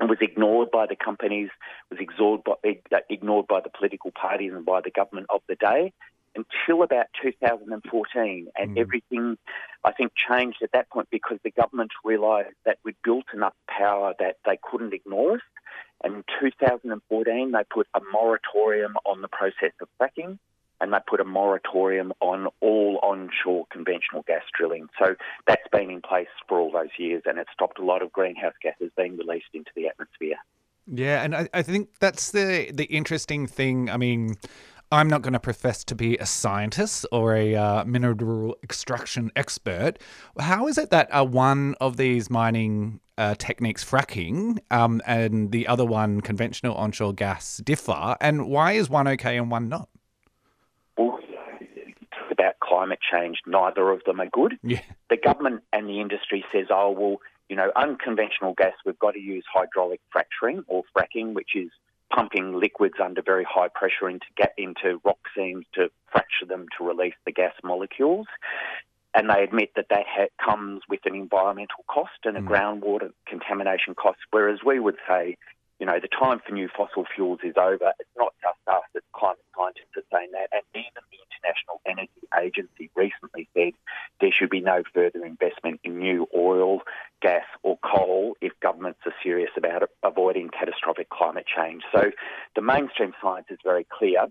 was 0.00 0.18
ignored 0.20 0.70
by 0.70 0.86
the 0.86 0.96
companies, 0.96 1.50
was 1.90 2.00
ignored 2.00 2.42
by, 2.44 2.54
uh, 2.64 2.96
ignored 3.08 3.46
by 3.46 3.60
the 3.60 3.70
political 3.70 4.10
parties 4.10 4.52
and 4.52 4.64
by 4.64 4.80
the 4.80 4.90
government 4.90 5.26
of 5.30 5.42
the 5.48 5.56
day 5.56 5.92
until 6.34 6.82
about 6.82 7.06
2014. 7.22 8.48
And 8.56 8.70
hmm. 8.70 8.78
everything, 8.78 9.38
I 9.84 9.92
think, 9.92 10.12
changed 10.14 10.62
at 10.62 10.72
that 10.72 10.90
point 10.90 11.08
because 11.10 11.38
the 11.44 11.50
government 11.50 11.92
realised 12.04 12.56
that 12.64 12.78
we'd 12.84 12.96
built 13.04 13.26
enough 13.34 13.54
power 13.68 14.14
that 14.18 14.36
they 14.44 14.58
couldn't 14.62 14.94
ignore 14.94 15.34
us. 15.34 15.40
And 16.04 16.16
in 16.16 16.24
2014, 16.40 17.52
they 17.52 17.64
put 17.70 17.86
a 17.94 18.00
moratorium 18.12 18.96
on 19.04 19.22
the 19.22 19.28
process 19.28 19.72
of 19.80 19.88
fracking 20.00 20.38
and 20.82 20.92
they 20.92 20.98
put 21.08 21.20
a 21.20 21.24
moratorium 21.24 22.12
on 22.20 22.48
all 22.60 22.98
onshore 23.02 23.66
conventional 23.70 24.22
gas 24.26 24.42
drilling. 24.58 24.88
So 24.98 25.14
that's 25.46 25.66
been 25.70 25.90
in 25.90 26.02
place 26.02 26.26
for 26.48 26.58
all 26.58 26.72
those 26.72 26.90
years 26.98 27.22
and 27.24 27.38
it 27.38 27.46
stopped 27.52 27.78
a 27.78 27.84
lot 27.84 28.02
of 28.02 28.12
greenhouse 28.12 28.54
gases 28.60 28.90
being 28.96 29.16
released 29.16 29.46
into 29.54 29.70
the 29.76 29.86
atmosphere. 29.86 30.36
Yeah, 30.86 31.22
and 31.22 31.34
I, 31.36 31.48
I 31.54 31.62
think 31.62 31.90
that's 32.00 32.32
the 32.32 32.70
the 32.74 32.86
interesting 32.86 33.46
thing. 33.46 33.88
I 33.88 33.96
mean, 33.96 34.34
I'm 34.90 35.08
not 35.08 35.22
going 35.22 35.32
to 35.34 35.40
profess 35.40 35.84
to 35.84 35.94
be 35.94 36.18
a 36.18 36.26
scientist 36.26 37.06
or 37.12 37.36
a 37.36 37.54
uh, 37.54 37.84
mineral 37.84 38.56
extraction 38.64 39.30
expert. 39.36 40.00
How 40.40 40.66
is 40.66 40.78
it 40.78 40.90
that 40.90 41.08
uh, 41.14 41.24
one 41.24 41.76
of 41.80 41.96
these 41.96 42.28
mining 42.30 43.00
uh, 43.16 43.36
techniques, 43.36 43.84
fracking, 43.84 44.58
um, 44.72 45.00
and 45.06 45.52
the 45.52 45.68
other 45.68 45.84
one, 45.84 46.20
conventional 46.20 46.74
onshore 46.74 47.14
gas, 47.14 47.58
differ? 47.58 48.16
And 48.20 48.48
why 48.48 48.72
is 48.72 48.90
one 48.90 49.06
okay 49.06 49.38
and 49.38 49.52
one 49.52 49.68
not? 49.68 49.88
Well, 50.96 51.18
it's 51.60 52.30
about 52.30 52.60
climate 52.60 53.00
change. 53.10 53.38
Neither 53.46 53.90
of 53.90 54.02
them 54.04 54.20
are 54.20 54.28
good. 54.30 54.58
Yeah. 54.62 54.80
The 55.10 55.16
government 55.16 55.62
and 55.72 55.88
the 55.88 56.00
industry 56.00 56.44
says, 56.52 56.66
oh, 56.70 56.90
well, 56.90 57.16
you 57.48 57.56
know, 57.56 57.70
unconventional 57.76 58.54
gas, 58.56 58.72
we've 58.84 58.98
got 58.98 59.12
to 59.12 59.20
use 59.20 59.44
hydraulic 59.52 60.00
fracturing 60.10 60.64
or 60.68 60.84
fracking, 60.96 61.34
which 61.34 61.50
is 61.54 61.70
pumping 62.14 62.54
liquids 62.54 62.94
under 63.02 63.22
very 63.22 63.44
high 63.48 63.68
pressure 63.68 64.08
into 64.08 64.26
get 64.36 64.52
into 64.58 65.00
rock 65.04 65.18
seams 65.36 65.64
to 65.74 65.88
fracture 66.10 66.46
them 66.46 66.66
to 66.76 66.84
release 66.84 67.14
the 67.24 67.32
gas 67.32 67.54
molecules. 67.64 68.26
And 69.14 69.28
they 69.28 69.42
admit 69.42 69.70
that 69.76 69.86
that 69.90 70.04
ha- 70.06 70.28
comes 70.42 70.82
with 70.88 71.00
an 71.04 71.14
environmental 71.14 71.84
cost 71.88 72.10
and 72.24 72.36
a 72.36 72.40
mm. 72.40 72.48
groundwater 72.48 73.10
contamination 73.26 73.94
cost. 73.94 74.18
Whereas 74.30 74.60
we 74.64 74.80
would 74.80 74.96
say, 75.06 75.36
you 75.82 75.86
know, 75.86 75.98
the 75.98 76.06
time 76.06 76.38
for 76.46 76.54
new 76.54 76.68
fossil 76.68 77.04
fuels 77.12 77.40
is 77.42 77.54
over. 77.56 77.92
It's 77.98 78.16
not 78.16 78.32
just 78.40 78.56
us, 78.68 78.84
it's 78.94 79.04
climate 79.12 79.42
scientists 79.52 79.90
are 79.96 80.06
saying 80.16 80.30
that. 80.30 80.46
And 80.52 80.62
even 80.76 81.02
the 81.10 81.18
International 81.26 81.80
Energy 81.84 82.22
Agency 82.40 82.88
recently 82.94 83.48
said 83.52 83.72
there 84.20 84.30
should 84.30 84.48
be 84.48 84.60
no 84.60 84.84
further 84.94 85.26
investment 85.26 85.80
in 85.82 85.98
new 85.98 86.28
oil, 86.36 86.82
gas, 87.20 87.42
or 87.64 87.80
coal 87.82 88.36
if 88.40 88.52
governments 88.60 89.00
are 89.06 89.14
serious 89.24 89.50
about 89.56 89.82
avoiding 90.04 90.50
catastrophic 90.50 91.10
climate 91.10 91.46
change. 91.50 91.82
So 91.92 92.12
the 92.54 92.62
mainstream 92.62 93.12
science 93.20 93.46
is 93.50 93.58
very 93.64 93.84
clear. 93.90 94.28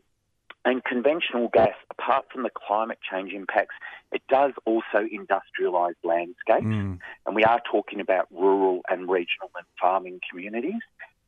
And 0.63 0.81
conventional 0.85 1.49
gas, 1.51 1.75
apart 1.89 2.27
from 2.31 2.43
the 2.43 2.51
climate 2.55 2.99
change 3.11 3.33
impacts, 3.33 3.75
it 4.13 4.21
does 4.29 4.53
also 4.63 5.03
industrialise 5.03 5.95
landscapes. 6.03 6.63
Mm. 6.63 6.99
And 7.25 7.35
we 7.35 7.43
are 7.43 7.59
talking 7.69 7.99
about 7.99 8.27
rural 8.31 8.81
and 8.87 9.09
regional 9.09 9.49
and 9.57 9.65
farming 9.81 10.21
communities. 10.29 10.79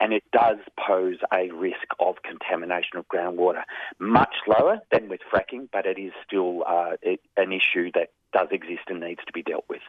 And 0.03 0.11
it 0.11 0.23
does 0.33 0.57
pose 0.77 1.19
a 1.33 1.49
risk 1.51 1.87
of 1.97 2.15
contamination 2.23 2.97
of 2.97 3.07
groundwater. 3.07 3.63
Much 3.99 4.35
lower 4.45 4.79
than 4.91 5.07
with 5.07 5.21
fracking, 5.33 5.69
but 5.71 5.85
it 5.85 5.97
is 5.97 6.11
still 6.27 6.65
uh, 6.67 6.97
it, 7.01 7.21
an 7.37 7.53
issue 7.53 7.89
that 7.93 8.09
does 8.33 8.49
exist 8.51 8.81
and 8.89 8.99
needs 8.99 9.21
to 9.25 9.31
be 9.31 9.41
dealt 9.41 9.63
with. 9.69 9.79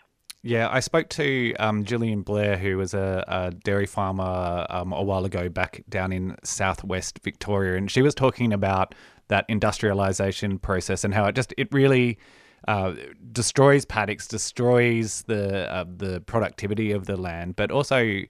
Yeah, 0.42 0.68
I 0.70 0.80
spoke 0.80 1.08
to 1.08 1.54
um, 1.58 1.84
Gillian 1.84 2.22
Blair, 2.22 2.56
who 2.56 2.76
was 2.76 2.94
a, 2.94 3.24
a 3.26 3.50
dairy 3.50 3.86
farmer 3.86 4.66
um, 4.70 4.92
a 4.92 5.02
while 5.02 5.24
ago 5.24 5.48
back 5.48 5.82
down 5.88 6.12
in 6.12 6.36
southwest 6.44 7.18
Victoria, 7.24 7.76
and 7.76 7.90
she 7.90 8.02
was 8.02 8.14
talking 8.14 8.52
about 8.52 8.94
that 9.28 9.46
industrialization 9.48 10.60
process 10.60 11.02
and 11.02 11.12
how 11.12 11.24
it 11.24 11.34
just 11.34 11.52
it 11.58 11.72
really 11.72 12.18
uh, 12.68 12.94
destroys 13.32 13.84
paddocks, 13.84 14.28
destroys 14.28 15.22
the 15.22 15.70
uh, 15.72 15.84
the 15.96 16.20
productivity 16.20 16.92
of 16.92 17.06
the 17.06 17.16
land, 17.16 17.56
but 17.56 17.70
also 17.70 18.20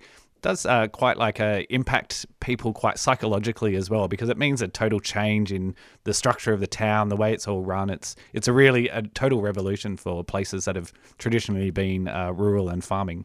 does 0.44 0.66
uh, 0.66 0.86
quite 0.88 1.16
like 1.16 1.40
uh, 1.40 1.62
impact 1.70 2.26
people 2.40 2.74
quite 2.74 2.98
psychologically 2.98 3.76
as 3.76 3.88
well 3.88 4.08
because 4.08 4.28
it 4.28 4.36
means 4.36 4.60
a 4.60 4.68
total 4.68 5.00
change 5.00 5.50
in 5.50 5.74
the 6.04 6.12
structure 6.12 6.52
of 6.52 6.60
the 6.60 6.66
town, 6.66 7.08
the 7.08 7.16
way 7.16 7.32
it's 7.32 7.48
all 7.48 7.62
run. 7.62 7.88
It's 7.88 8.14
it's 8.34 8.46
a 8.46 8.52
really 8.52 8.88
a 8.90 9.02
total 9.02 9.40
revolution 9.40 9.96
for 9.96 10.22
places 10.22 10.66
that 10.66 10.76
have 10.76 10.92
traditionally 11.16 11.70
been 11.70 12.08
uh, 12.08 12.32
rural 12.32 12.68
and 12.68 12.84
farming. 12.84 13.24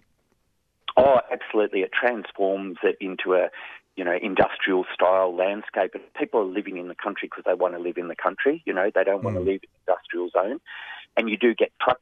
Oh, 0.96 1.20
absolutely! 1.30 1.82
It 1.82 1.92
transforms 1.92 2.78
it 2.84 2.96
into 3.02 3.34
a 3.34 3.50
you 3.98 4.06
know 4.06 4.18
industrial 4.22 4.86
style 4.94 5.36
landscape, 5.36 5.92
and 5.94 6.04
people 6.18 6.40
are 6.40 6.46
living 6.46 6.78
in 6.78 6.88
the 6.88 6.96
country 6.96 7.28
because 7.30 7.44
they 7.46 7.54
want 7.54 7.74
to 7.74 7.80
live 7.80 7.98
in 7.98 8.08
the 8.08 8.16
country. 8.16 8.64
You 8.66 8.74
know, 8.74 8.90
they 8.96 9.04
don't 9.04 9.26
want 9.26 9.36
to 9.36 9.42
live 9.42 9.60
in 9.62 9.70
industrial 9.86 10.30
zone, 10.30 10.62
and 11.18 11.30
you 11.30 11.38
do 11.38 11.54
get 11.54 11.72
truck 11.82 12.00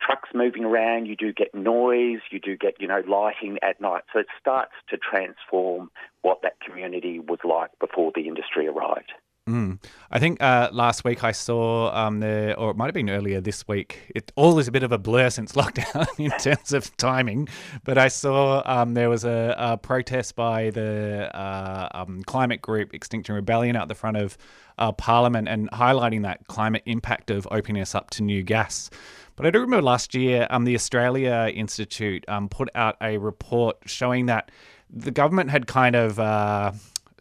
trucks 0.00 0.28
moving 0.34 0.64
around, 0.64 1.06
you 1.06 1.16
do 1.16 1.32
get 1.32 1.54
noise, 1.54 2.20
you 2.30 2.40
do 2.40 2.56
get, 2.56 2.74
you 2.80 2.88
know, 2.88 3.02
lighting 3.08 3.58
at 3.62 3.80
night. 3.80 4.02
So 4.12 4.20
it 4.20 4.26
starts 4.40 4.72
to 4.90 4.98
transform 4.98 5.90
what 6.22 6.42
that 6.42 6.60
community 6.60 7.18
was 7.20 7.38
like 7.44 7.70
before 7.80 8.12
the 8.14 8.26
industry 8.26 8.66
arrived. 8.66 9.12
Mm. 9.48 9.82
I 10.08 10.20
think 10.20 10.40
uh, 10.40 10.68
last 10.72 11.02
week 11.02 11.24
I 11.24 11.32
saw 11.32 11.92
um, 11.92 12.20
there, 12.20 12.56
or 12.56 12.70
it 12.70 12.76
might 12.76 12.86
have 12.86 12.94
been 12.94 13.10
earlier 13.10 13.40
this 13.40 13.66
week. 13.66 13.98
It 14.14 14.30
all 14.36 14.60
is 14.60 14.68
a 14.68 14.72
bit 14.72 14.84
of 14.84 14.92
a 14.92 14.98
blur 14.98 15.30
since 15.30 15.52
lockdown 15.52 16.06
in 16.18 16.30
terms 16.38 16.72
of 16.72 16.96
timing. 16.96 17.48
But 17.82 17.98
I 17.98 18.06
saw 18.06 18.62
um, 18.64 18.94
there 18.94 19.10
was 19.10 19.24
a, 19.24 19.54
a, 19.58 19.76
protest 19.76 20.36
by 20.36 20.70
the 20.70 21.28
uh, 21.36 21.88
um, 21.92 22.22
climate 22.22 22.62
group 22.62 22.94
Extinction 22.94 23.34
Rebellion 23.34 23.74
out 23.74 23.88
the 23.88 23.96
front 23.96 24.16
of 24.16 24.38
uh, 24.78 24.92
Parliament 24.92 25.48
and 25.48 25.68
highlighting 25.72 26.22
that 26.22 26.46
climate 26.46 26.82
impact 26.86 27.30
of 27.30 27.48
opening 27.50 27.82
us 27.82 27.96
up 27.96 28.10
to 28.10 28.22
new 28.22 28.44
gas. 28.44 28.90
But 29.34 29.46
I 29.46 29.50
do 29.50 29.60
remember 29.60 29.82
last 29.82 30.14
year, 30.14 30.46
um, 30.50 30.64
the 30.64 30.76
Australia 30.76 31.50
Institute 31.52 32.24
um, 32.28 32.48
put 32.48 32.68
out 32.76 32.96
a 33.00 33.18
report 33.18 33.78
showing 33.86 34.26
that 34.26 34.52
the 34.88 35.10
government 35.10 35.50
had 35.50 35.66
kind 35.66 35.96
of 35.96 36.20
uh, 36.20 36.72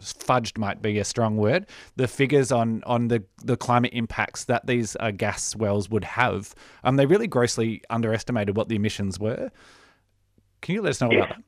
fudged, 0.02 0.58
might 0.58 0.82
be 0.82 1.00
a 1.00 1.06
strong 1.06 1.38
word, 1.38 1.66
the 1.96 2.08
figures 2.08 2.52
on 2.52 2.84
on 2.86 3.08
the, 3.08 3.24
the 3.44 3.58
climate 3.58 3.92
impacts 3.94 4.46
that 4.46 4.68
these 4.68 4.98
uh, 5.00 5.12
gas 5.12 5.56
wells 5.56 5.90
would 5.90 6.04
have. 6.04 6.54
Um, 6.84 6.96
they 6.96 7.06
really 7.06 7.28
grossly 7.28 7.82
underestimated 7.90 8.56
what 8.56 8.70
the 8.70 8.76
emissions 8.76 9.20
were. 9.20 9.52
Can 10.62 10.76
you 10.76 10.82
let 10.82 10.92
us 10.92 11.02
know 11.02 11.12
about 11.12 11.30
that? 11.30 11.44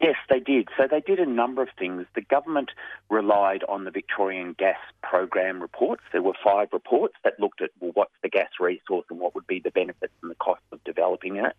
Yes, 0.00 0.16
they 0.30 0.40
did. 0.40 0.68
So 0.78 0.86
they 0.90 1.00
did 1.00 1.18
a 1.18 1.26
number 1.26 1.62
of 1.62 1.68
things. 1.78 2.06
The 2.14 2.22
government 2.22 2.70
relied 3.10 3.62
on 3.68 3.84
the 3.84 3.90
Victorian 3.90 4.54
Gas 4.58 4.78
Program 5.02 5.60
reports. 5.60 6.02
There 6.10 6.22
were 6.22 6.32
five 6.42 6.68
reports 6.72 7.14
that 7.22 7.38
looked 7.38 7.60
at 7.60 7.70
well, 7.80 7.90
what's 7.92 8.14
the 8.22 8.30
gas 8.30 8.48
resource 8.58 9.04
and 9.10 9.20
what 9.20 9.34
would 9.34 9.46
be 9.46 9.60
the 9.60 9.70
benefits 9.70 10.14
and 10.22 10.30
the 10.30 10.36
costs 10.36 10.64
of 10.72 10.82
developing 10.84 11.36
it. 11.36 11.54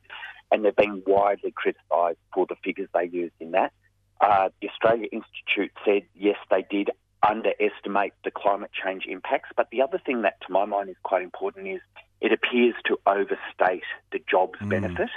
And 0.51 0.65
they've 0.65 0.75
been 0.75 1.03
widely 1.05 1.51
criticised 1.51 2.17
for 2.33 2.47
the 2.47 2.55
figures 2.63 2.89
they 2.93 3.05
used 3.05 3.35
in 3.39 3.51
that. 3.51 3.73
Uh, 4.21 4.49
the 4.61 4.69
Australia 4.69 5.07
Institute 5.11 5.71
said 5.83 6.03
yes, 6.15 6.37
they 6.49 6.63
did 6.69 6.91
underestimate 7.27 8.13
the 8.23 8.31
climate 8.31 8.71
change 8.71 9.05
impacts. 9.07 9.49
But 9.55 9.69
the 9.71 9.81
other 9.81 9.99
thing 10.03 10.21
that, 10.21 10.39
to 10.45 10.51
my 10.51 10.65
mind, 10.65 10.89
is 10.89 10.95
quite 11.03 11.23
important 11.23 11.67
is 11.67 11.81
it 12.19 12.31
appears 12.31 12.75
to 12.85 12.99
overstate 13.05 13.83
the 14.11 14.19
jobs 14.29 14.59
mm. 14.59 14.69
benefit. 14.69 15.09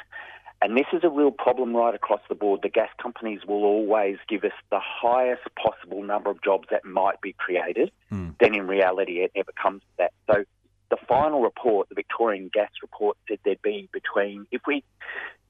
And 0.62 0.76
this 0.76 0.86
is 0.94 1.00
a 1.04 1.10
real 1.10 1.30
problem 1.30 1.76
right 1.76 1.94
across 1.94 2.20
the 2.28 2.34
board. 2.34 2.60
The 2.62 2.70
gas 2.70 2.88
companies 3.02 3.40
will 3.46 3.64
always 3.64 4.16
give 4.28 4.44
us 4.44 4.52
the 4.70 4.80
highest 4.80 5.42
possible 5.62 6.02
number 6.02 6.30
of 6.30 6.42
jobs 6.42 6.68
that 6.70 6.86
might 6.86 7.20
be 7.20 7.34
created. 7.34 7.90
Mm. 8.10 8.36
Then 8.40 8.54
in 8.54 8.66
reality, 8.66 9.20
it 9.20 9.32
never 9.36 9.52
comes 9.52 9.82
to 9.82 9.86
that. 9.98 10.12
So 10.30 10.44
the 10.90 10.96
final 11.08 11.42
report, 11.42 11.88
the 11.88 11.94
Victorian 11.94 12.50
Gas 12.52 12.70
Report, 12.82 13.16
said 13.28 13.38
there'd 13.44 13.62
be 13.62 13.88
between 13.92 14.46
if 14.50 14.62
we 14.66 14.84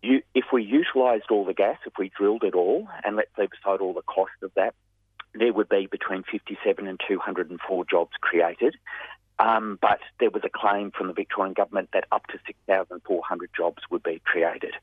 you, 0.02 0.22
if 0.34 0.44
we 0.52 0.62
utilised 0.62 1.30
all 1.30 1.44
the 1.44 1.54
gas, 1.54 1.78
if 1.86 1.94
we 1.98 2.10
drilled 2.16 2.44
it 2.44 2.54
all, 2.54 2.88
and 3.04 3.16
let's 3.16 3.30
leave 3.38 3.50
aside 3.62 3.80
all 3.80 3.94
the 3.94 4.02
cost 4.02 4.32
of 4.42 4.52
that, 4.54 4.74
there 5.34 5.52
would 5.52 5.68
be 5.68 5.88
between 5.90 6.22
57 6.30 6.86
and 6.86 7.00
204 7.08 7.84
jobs 7.90 8.12
created. 8.20 8.76
Um, 9.38 9.78
but 9.82 9.98
there 10.20 10.30
was 10.30 10.42
a 10.44 10.48
claim 10.48 10.92
from 10.92 11.08
the 11.08 11.12
Victorian 11.12 11.54
government 11.54 11.88
that 11.92 12.04
up 12.12 12.26
to 12.28 12.38
6,400 12.46 13.50
jobs 13.56 13.82
would 13.90 14.02
be 14.02 14.22
created. 14.24 14.74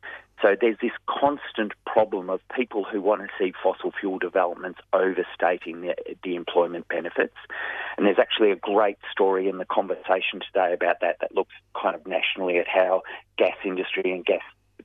So 0.42 0.56
there's 0.60 0.78
this 0.82 0.92
constant 1.08 1.74
problem 1.86 2.30
of 2.30 2.42
people 2.54 2.84
who 2.84 3.02
want 3.02 3.22
to 3.22 3.28
see 3.40 3.54
fossil 3.64 3.92
fuel 3.98 4.20
developments 4.20 4.80
overstating 4.92 5.82
the, 5.82 5.96
the 6.24 6.36
employment 6.36 6.88
benefits. 6.88 7.36
And 7.98 8.06
there's 8.06 8.20
actually 8.20 8.52
a 8.52 8.56
great 8.56 8.98
story 9.12 9.48
in 9.48 9.58
the 9.58 9.66
conversation 9.66 10.42
today 10.42 10.74
about 10.74 10.98
that 11.02 11.18
that 11.22 11.34
looks 11.34 11.54
kind 11.80 11.96
of 11.96 12.06
nationally 12.06 12.58
at 12.58 12.68
how 12.68 13.04
gas 13.38 13.56
industry 13.64 14.12
and 14.12 14.26
gas 14.26 14.42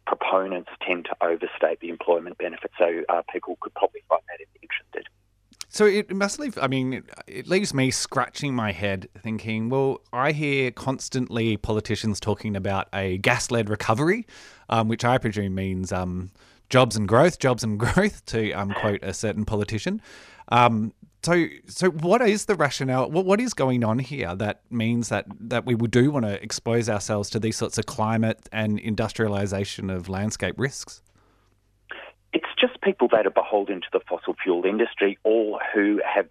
proponents 0.06 0.70
tend 0.86 1.06
to 1.06 1.16
overstate 1.20 1.80
the 1.80 1.88
employment 1.88 2.38
benefits. 2.38 2.74
So 2.78 3.02
uh, 3.08 3.22
people 3.32 3.56
could 3.60 3.74
probably 3.74 4.02
find 4.08 4.22
that 4.28 4.40
if 4.40 4.48
interested. 4.62 5.08
So 5.68 5.84
it 5.84 6.14
must 6.14 6.38
leave. 6.38 6.56
I 6.58 6.68
mean, 6.68 7.02
it 7.26 7.48
leaves 7.48 7.74
me 7.74 7.90
scratching 7.90 8.54
my 8.54 8.72
head, 8.72 9.08
thinking, 9.18 9.68
well, 9.68 10.00
I 10.12 10.32
hear 10.32 10.70
constantly 10.70 11.56
politicians 11.56 12.20
talking 12.20 12.56
about 12.56 12.88
a 12.92 13.18
gas-led 13.18 13.68
recovery, 13.68 14.26
um, 14.68 14.88
which 14.88 15.04
I 15.04 15.18
presume 15.18 15.54
means 15.54 15.92
um, 15.92 16.30
jobs 16.70 16.96
and 16.96 17.06
growth, 17.08 17.38
jobs 17.38 17.64
and 17.64 17.78
growth, 17.80 18.24
to 18.26 18.52
um, 18.52 18.70
quote 18.72 19.02
a 19.02 19.12
certain 19.12 19.44
politician. 19.44 20.00
Um, 20.48 20.92
so, 21.22 21.46
so 21.66 21.90
what 21.90 22.22
is 22.22 22.44
the 22.44 22.54
rationale? 22.54 23.10
What, 23.10 23.26
what 23.26 23.40
is 23.40 23.52
going 23.52 23.82
on 23.82 23.98
here 23.98 24.36
that 24.36 24.60
means 24.70 25.08
that 25.08 25.26
that 25.40 25.66
we 25.66 25.74
do 25.74 26.12
want 26.12 26.24
to 26.24 26.40
expose 26.40 26.88
ourselves 26.88 27.30
to 27.30 27.40
these 27.40 27.56
sorts 27.56 27.78
of 27.78 27.86
climate 27.86 28.48
and 28.52 28.78
industrialization 28.78 29.90
of 29.90 30.08
landscape 30.08 30.54
risks? 30.56 31.02
It's 32.36 32.44
just 32.60 32.78
people 32.82 33.08
that 33.12 33.26
are 33.26 33.30
beholden 33.30 33.80
to 33.80 33.86
the 33.94 34.00
fossil 34.06 34.36
fuel 34.42 34.66
industry, 34.66 35.16
all 35.24 35.58
who 35.72 36.02
have 36.04 36.28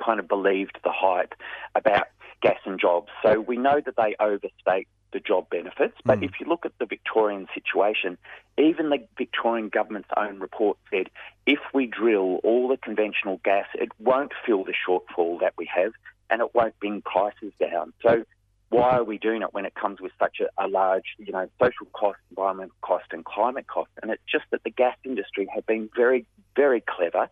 kind 0.00 0.20
of 0.20 0.28
believed 0.28 0.78
the 0.84 0.92
hype 0.94 1.34
about 1.74 2.04
gas 2.40 2.58
and 2.66 2.78
jobs. 2.80 3.08
So 3.20 3.40
we 3.40 3.56
know 3.56 3.80
that 3.84 3.96
they 3.96 4.14
overstate 4.20 4.86
the 5.12 5.18
job 5.18 5.50
benefits, 5.50 5.96
but 6.04 6.20
mm. 6.20 6.26
if 6.26 6.38
you 6.38 6.46
look 6.46 6.64
at 6.64 6.78
the 6.78 6.86
Victorian 6.86 7.48
situation, 7.52 8.16
even 8.58 8.90
the 8.90 9.04
Victorian 9.18 9.70
government's 9.70 10.10
own 10.16 10.38
report 10.38 10.78
said 10.88 11.10
if 11.46 11.58
we 11.74 11.86
drill 11.86 12.36
all 12.44 12.68
the 12.68 12.76
conventional 12.76 13.40
gas, 13.44 13.66
it 13.74 13.88
won't 13.98 14.30
fill 14.46 14.62
the 14.62 14.72
shortfall 14.88 15.40
that 15.40 15.54
we 15.58 15.68
have 15.74 15.90
and 16.30 16.42
it 16.42 16.54
won't 16.54 16.78
bring 16.78 17.02
prices 17.02 17.52
down. 17.58 17.92
So 18.04 18.24
why 18.70 18.96
are 18.96 19.04
we 19.04 19.18
doing 19.18 19.42
it 19.42 19.52
when 19.52 19.66
it 19.66 19.74
comes 19.74 20.00
with 20.00 20.12
such 20.18 20.38
a, 20.40 20.64
a, 20.64 20.68
large, 20.68 21.16
you 21.18 21.32
know, 21.32 21.48
social 21.60 21.86
cost, 21.92 22.18
environmental 22.30 22.74
cost, 22.82 23.06
and 23.10 23.24
climate 23.24 23.66
cost? 23.66 23.90
And 24.00 24.10
it's 24.10 24.22
just 24.30 24.44
that 24.52 24.62
the 24.64 24.70
gas 24.70 24.96
industry 25.04 25.48
have 25.52 25.66
been 25.66 25.90
very, 25.94 26.24
very 26.56 26.80
clever 26.80 27.28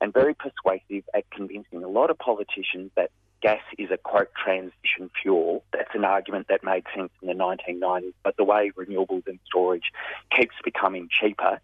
and 0.00 0.12
very 0.12 0.34
persuasive 0.34 1.04
at 1.14 1.30
convincing 1.30 1.84
a 1.84 1.88
lot 1.88 2.10
of 2.10 2.18
politicians 2.18 2.90
that 2.96 3.10
gas 3.40 3.62
is 3.78 3.90
a 3.92 3.96
quote 3.96 4.30
transition 4.34 5.10
fuel. 5.22 5.62
That's 5.72 5.94
an 5.94 6.04
argument 6.04 6.48
that 6.48 6.64
made 6.64 6.84
sense 6.94 7.12
in 7.22 7.28
the 7.28 7.34
1990s, 7.34 8.12
but 8.24 8.36
the 8.36 8.44
way 8.44 8.72
renewables 8.76 9.26
and 9.26 9.38
storage 9.46 9.92
keeps 10.36 10.54
becoming 10.64 11.08
cheaper. 11.08 11.60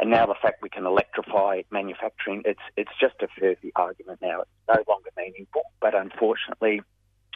And 0.00 0.10
now 0.10 0.24
the 0.24 0.34
fact 0.40 0.62
we 0.62 0.70
can 0.70 0.86
electrify 0.86 1.62
manufacturing, 1.70 2.42
it's 2.46 2.60
it's 2.76 2.90
just 2.98 3.16
a 3.20 3.28
furphy 3.38 3.70
argument 3.76 4.20
now. 4.22 4.40
It's 4.40 4.50
no 4.68 4.82
longer 4.88 5.10
meaningful. 5.16 5.62
But 5.80 5.94
unfortunately, 5.94 6.80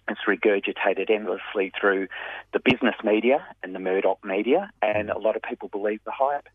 it's 0.09 0.21
regurgitated 0.29 1.11
endlessly 1.11 1.73
through 1.79 2.09
the 2.53 2.61
business 2.61 2.95
media 3.03 3.45
and 3.63 3.75
the 3.75 3.79
Murdoch 3.79 4.19
media, 4.25 4.71
and 4.83 5.11
a 5.11 5.19
lot 5.19 5.37
of 5.37 5.43
people 5.43 5.69
believe 5.69 6.01
the 6.05 6.13
hype. 6.13 6.49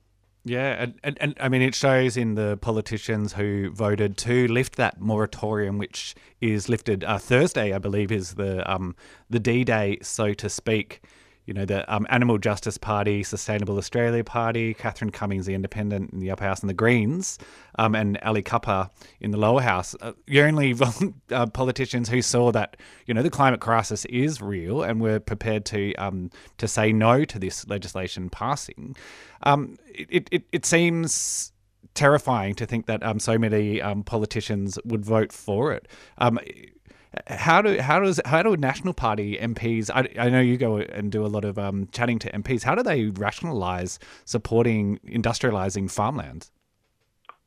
Yeah, 0.46 0.84
and, 0.84 0.94
and, 1.04 1.18
and, 1.20 1.36
I 1.40 1.50
mean, 1.50 1.62
it 1.62 1.76
shows 1.76 2.16
in 2.16 2.36
the 2.36 2.58
politicians 2.62 3.34
who 3.34 3.72
voted 3.72 4.18
to 4.20 4.48
lift 4.48 4.78
that 4.78 5.00
moratorium, 5.00 5.78
which 5.78 6.16
is 6.40 6.70
lifted 6.70 7.04
uh, 7.04 7.18
Thursday, 7.18 7.74
I 7.74 7.78
believe, 7.78 8.12
is 8.12 8.36
the 8.36 8.70
um, 8.72 8.96
the 9.30 9.40
D 9.40 9.64
Day, 9.64 9.98
so 10.02 10.34
to 10.34 10.50
speak 10.50 11.02
you 11.50 11.56
know, 11.56 11.66
the 11.66 11.92
um, 11.92 12.06
Animal 12.12 12.38
Justice 12.38 12.78
Party, 12.78 13.24
Sustainable 13.24 13.80
Australia 13.80 14.24
Party, 14.24 14.76
Catherine 14.76 15.10
Cummings, 15.10 15.48
the 15.48 15.56
Independent 15.56 16.14
in 16.14 16.20
the 16.20 16.30
upper 16.30 16.44
house, 16.44 16.60
and 16.60 16.70
the 16.70 16.76
Greens, 16.76 17.40
um, 17.80 17.96
and 17.96 18.20
Ali 18.22 18.44
Cupper 18.44 18.88
in 19.20 19.32
the 19.32 19.38
lower 19.38 19.60
house. 19.60 19.96
Uh, 20.00 20.12
the 20.28 20.44
only 20.44 20.76
uh, 21.32 21.48
politicians 21.48 22.08
who 22.08 22.22
saw 22.22 22.52
that, 22.52 22.78
you 23.08 23.16
know, 23.16 23.24
the 23.24 23.32
climate 23.32 23.62
crisis 23.62 24.06
is 24.06 24.44
real 24.44 24.84
and 24.84 25.02
were 25.02 25.20
prepared 25.20 25.66
to 25.66 25.96
um, 25.96 26.30
to 26.60 26.68
say 26.68 26.94
no 26.94 27.26
to 27.26 27.40
this 27.40 27.68
legislation 27.68 28.30
passing. 28.30 28.96
Um, 29.42 29.78
it, 29.88 30.30
it, 30.32 30.44
it 30.52 30.66
seems 30.68 31.52
terrifying 31.96 32.54
to 32.54 32.68
think 32.68 32.86
that 32.86 33.02
um, 33.02 33.20
so 33.20 33.40
many 33.40 33.82
um, 33.82 34.04
politicians 34.04 34.78
would 34.86 35.04
vote 35.04 35.34
for 35.34 35.74
it. 35.74 35.88
Um, 36.20 36.38
how 37.28 37.62
do 37.62 37.80
how 37.80 38.00
does 38.00 38.22
how 38.26 38.44
do 38.44 38.56
national 38.56 38.94
party 38.94 39.38
MPs? 39.38 39.90
I, 39.94 40.08
I 40.20 40.30
know 40.30 40.42
you 40.42 40.58
go 40.58 40.78
and 40.78 41.12
do 41.12 41.26
a 41.26 41.28
lot 41.28 41.46
of 41.46 41.58
um, 41.58 41.88
chatting 41.92 42.20
to 42.20 42.32
MPs. 42.32 42.64
How 42.64 42.76
do 42.76 42.84
they 42.84 43.06
rationalise 43.06 44.00
supporting 44.26 45.00
industrialising 45.08 45.90
farmlands? 45.90 46.52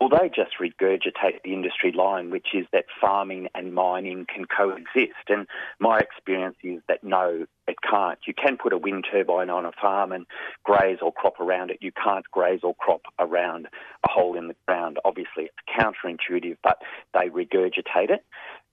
Well, 0.02 0.08
they 0.08 0.28
just 0.30 0.58
regurgitate 0.60 1.42
the 1.44 1.52
industry 1.52 1.92
line, 1.92 2.30
which 2.30 2.48
is 2.54 2.66
that 2.72 2.86
farming 3.00 3.46
and 3.54 3.72
mining 3.72 4.26
can 4.26 4.46
coexist. 4.46 5.28
And 5.28 5.46
my 5.78 6.00
experience 6.00 6.56
is 6.64 6.80
that 6.88 7.04
no, 7.04 7.46
it 7.68 7.76
can't. 7.88 8.18
You 8.26 8.34
can 8.34 8.56
put 8.56 8.72
a 8.72 8.78
wind 8.78 9.06
turbine 9.08 9.48
on 9.48 9.64
a 9.64 9.70
farm 9.80 10.10
and 10.10 10.26
graze 10.64 10.98
or 11.00 11.12
crop 11.12 11.38
around 11.38 11.70
it. 11.70 11.78
You 11.82 11.92
can't 11.92 12.28
graze 12.32 12.62
or 12.64 12.74
crop 12.74 13.02
around 13.20 13.68
a 14.04 14.10
hole 14.10 14.36
in 14.36 14.48
the 14.48 14.56
ground. 14.66 14.98
Obviously, 15.04 15.44
it's 15.44 15.54
counterintuitive, 15.78 16.56
but 16.64 16.78
they 17.14 17.28
regurgitate 17.28 18.10
it. 18.10 18.24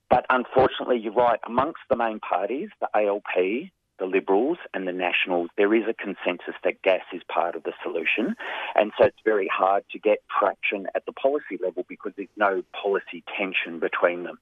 But 0.09 0.25
unfortunately, 0.29 0.97
you're 0.97 1.13
right. 1.13 1.39
Amongst 1.45 1.81
the 1.89 1.95
main 1.95 2.19
parties, 2.19 2.69
the 2.79 2.89
ALP, 2.95 3.69
the 3.99 4.05
Liberals 4.05 4.57
and 4.73 4.87
the 4.87 4.93
Nationals, 4.93 5.49
there 5.57 5.73
is 5.73 5.83
a 5.87 5.93
consensus 5.93 6.55
that 6.63 6.81
gas 6.81 7.01
is 7.13 7.21
part 7.31 7.55
of 7.55 7.63
the 7.63 7.73
solution. 7.83 8.35
And 8.75 8.91
so 8.97 9.05
it's 9.05 9.17
very 9.23 9.49
hard 9.53 9.83
to 9.91 9.99
get 9.99 10.19
traction 10.39 10.87
at 10.95 11.05
the 11.05 11.11
policy 11.11 11.59
level 11.61 11.85
because 11.87 12.13
there's 12.15 12.29
no 12.37 12.63
policy 12.81 13.23
tension 13.37 13.79
between 13.79 14.23
them. 14.23 14.39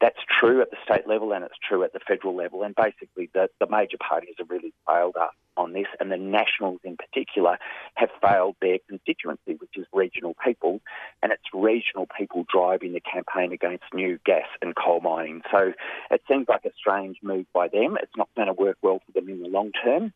That's 0.00 0.18
true 0.40 0.62
at 0.62 0.70
the 0.70 0.76
state 0.84 1.06
level 1.06 1.32
and 1.32 1.44
it's 1.44 1.58
true 1.68 1.82
at 1.84 1.92
the 1.92 2.00
federal 2.06 2.34
level. 2.34 2.62
And 2.62 2.74
basically, 2.74 3.28
the, 3.34 3.48
the 3.58 3.66
major 3.68 3.98
parties 3.98 4.34
have 4.38 4.48
really 4.48 4.72
failed 4.86 5.16
us 5.16 5.34
on 5.60 5.72
this, 5.72 5.86
and 6.00 6.10
the 6.10 6.16
Nationals 6.16 6.80
in 6.82 6.96
particular 6.96 7.58
have 7.94 8.10
failed 8.20 8.56
their 8.60 8.78
constituency, 8.88 9.54
which 9.58 9.76
is 9.76 9.86
regional 9.92 10.34
people, 10.44 10.80
and 11.22 11.32
it's 11.32 11.42
regional 11.54 12.06
people 12.18 12.44
driving 12.52 12.92
the 12.92 13.00
campaign 13.00 13.52
against 13.52 13.84
new 13.94 14.18
gas 14.24 14.48
and 14.62 14.74
coal 14.74 15.00
mining. 15.00 15.42
So 15.52 15.72
it 16.10 16.22
seems 16.28 16.46
like 16.48 16.64
a 16.64 16.72
strange 16.76 17.18
move 17.22 17.46
by 17.52 17.68
them. 17.68 17.96
It's 18.02 18.16
not 18.16 18.28
going 18.36 18.48
to 18.48 18.54
work 18.54 18.78
well 18.82 19.00
for 19.04 19.12
them 19.12 19.28
in 19.28 19.42
the 19.42 19.48
long 19.48 19.70
term. 19.72 20.12